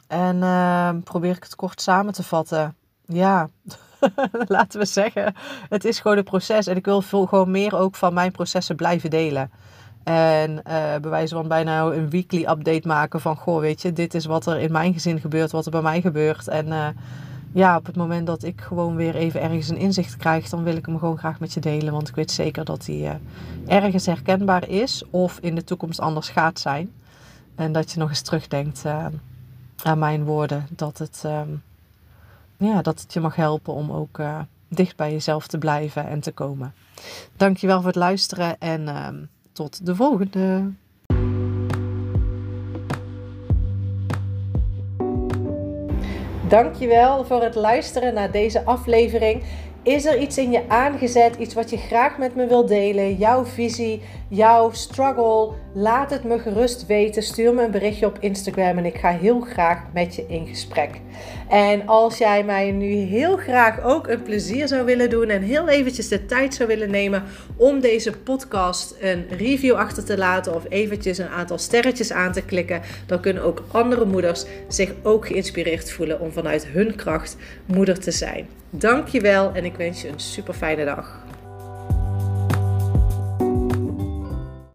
En 0.06 0.36
uh, 0.36 0.90
probeer 1.04 1.36
ik 1.36 1.42
het 1.42 1.54
kort 1.54 1.80
samen 1.80 2.12
te 2.12 2.22
vatten. 2.22 2.76
Ja, 3.06 3.50
laten 4.46 4.80
we 4.80 4.86
zeggen, 4.86 5.34
het 5.68 5.84
is 5.84 6.00
gewoon 6.00 6.16
een 6.16 6.24
proces. 6.24 6.66
En 6.66 6.76
ik 6.76 6.84
wil 6.84 7.02
veel, 7.02 7.26
gewoon 7.26 7.50
meer 7.50 7.76
ook 7.76 7.96
van 7.96 8.14
mijn 8.14 8.32
processen 8.32 8.76
blijven 8.76 9.10
delen. 9.10 9.50
En 10.04 10.50
uh, 10.50 10.62
bij 11.00 11.10
wijze 11.10 11.34
van 11.34 11.48
bijna 11.48 11.82
een 11.82 12.10
weekly 12.10 12.40
update 12.40 12.86
maken 12.86 13.20
van, 13.20 13.36
goh, 13.36 13.60
weet 13.60 13.82
je, 13.82 13.92
dit 13.92 14.14
is 14.14 14.24
wat 14.24 14.46
er 14.46 14.60
in 14.60 14.72
mijn 14.72 14.92
gezin 14.92 15.20
gebeurt, 15.20 15.50
wat 15.50 15.64
er 15.64 15.70
bij 15.70 15.82
mij 15.82 16.00
gebeurt. 16.00 16.48
En 16.48 16.66
uh, 16.66 16.86
ja, 17.52 17.76
op 17.76 17.86
het 17.86 17.96
moment 17.96 18.26
dat 18.26 18.42
ik 18.42 18.60
gewoon 18.60 18.96
weer 18.96 19.14
even 19.14 19.42
ergens 19.42 19.68
een 19.68 19.76
inzicht 19.76 20.16
krijg, 20.16 20.48
dan 20.48 20.62
wil 20.62 20.76
ik 20.76 20.86
hem 20.86 20.98
gewoon 20.98 21.18
graag 21.18 21.40
met 21.40 21.52
je 21.52 21.60
delen. 21.60 21.92
Want 21.92 22.08
ik 22.08 22.14
weet 22.14 22.30
zeker 22.30 22.64
dat 22.64 22.86
hij 22.86 22.96
uh, 22.96 23.10
ergens 23.66 24.06
herkenbaar 24.06 24.68
is 24.68 25.02
of 25.10 25.38
in 25.38 25.54
de 25.54 25.64
toekomst 25.64 26.00
anders 26.00 26.28
gaat 26.28 26.60
zijn. 26.60 26.92
En 27.54 27.72
dat 27.72 27.92
je 27.92 27.98
nog 27.98 28.08
eens 28.08 28.22
terugdenkt 28.22 28.84
aan 29.82 29.98
mijn 29.98 30.24
woorden. 30.24 30.66
Dat 30.70 30.98
het, 30.98 31.24
ja, 32.56 32.82
dat 32.82 33.00
het 33.00 33.12
je 33.12 33.20
mag 33.20 33.36
helpen 33.36 33.72
om 33.72 33.92
ook 33.92 34.20
dicht 34.68 34.96
bij 34.96 35.12
jezelf 35.12 35.46
te 35.46 35.58
blijven 35.58 36.06
en 36.06 36.20
te 36.20 36.32
komen. 36.32 36.74
Dankjewel 37.36 37.76
voor 37.76 37.86
het 37.86 37.96
luisteren 37.96 38.58
en 38.58 38.88
ehm, 38.88 39.16
tot 39.52 39.86
de 39.86 39.94
volgende. 39.94 40.70
Dankjewel 46.48 47.24
voor 47.24 47.42
het 47.42 47.54
luisteren 47.54 48.14
naar 48.14 48.30
deze 48.30 48.64
aflevering. 48.64 49.42
Is 49.84 50.04
er 50.04 50.18
iets 50.18 50.38
in 50.38 50.50
je 50.50 50.68
aangezet, 50.68 51.36
iets 51.38 51.54
wat 51.54 51.70
je 51.70 51.76
graag 51.76 52.18
met 52.18 52.34
me 52.34 52.46
wilt 52.46 52.68
delen? 52.68 53.16
Jouw 53.16 53.44
visie, 53.44 54.02
jouw 54.28 54.70
struggle? 54.72 55.52
Laat 55.74 56.10
het 56.10 56.24
me 56.24 56.38
gerust 56.38 56.86
weten. 56.86 57.22
Stuur 57.22 57.54
me 57.54 57.64
een 57.64 57.70
berichtje 57.70 58.06
op 58.06 58.16
Instagram 58.20 58.78
en 58.78 58.84
ik 58.84 58.96
ga 58.96 59.10
heel 59.10 59.40
graag 59.40 59.78
met 59.94 60.14
je 60.14 60.24
in 60.28 60.46
gesprek. 60.46 60.90
En 61.48 61.86
als 61.86 62.18
jij 62.18 62.44
mij 62.44 62.70
nu 62.70 62.92
heel 62.92 63.36
graag 63.36 63.82
ook 63.82 64.08
een 64.08 64.22
plezier 64.22 64.68
zou 64.68 64.84
willen 64.84 65.10
doen 65.10 65.28
en 65.28 65.42
heel 65.42 65.68
eventjes 65.68 66.08
de 66.08 66.26
tijd 66.26 66.54
zou 66.54 66.68
willen 66.68 66.90
nemen 66.90 67.22
om 67.56 67.80
deze 67.80 68.12
podcast 68.12 68.94
een 69.00 69.26
review 69.38 69.74
achter 69.74 70.04
te 70.04 70.18
laten 70.18 70.54
of 70.54 70.64
eventjes 70.68 71.18
een 71.18 71.28
aantal 71.28 71.58
sterretjes 71.58 72.12
aan 72.12 72.32
te 72.32 72.42
klikken, 72.42 72.82
dan 73.06 73.20
kunnen 73.20 73.42
ook 73.42 73.64
andere 73.70 74.04
moeders 74.04 74.44
zich 74.68 74.92
ook 75.02 75.26
geïnspireerd 75.26 75.90
voelen 75.90 76.20
om 76.20 76.32
vanuit 76.32 76.66
hun 76.66 76.94
kracht 76.94 77.36
moeder 77.66 78.00
te 78.00 78.10
zijn. 78.10 78.61
Dankjewel 78.74 79.52
en 79.52 79.64
ik 79.64 79.76
wens 79.76 80.02
je 80.02 80.08
een 80.08 80.20
super 80.20 80.54
fijne 80.54 80.84
dag. 80.84 81.20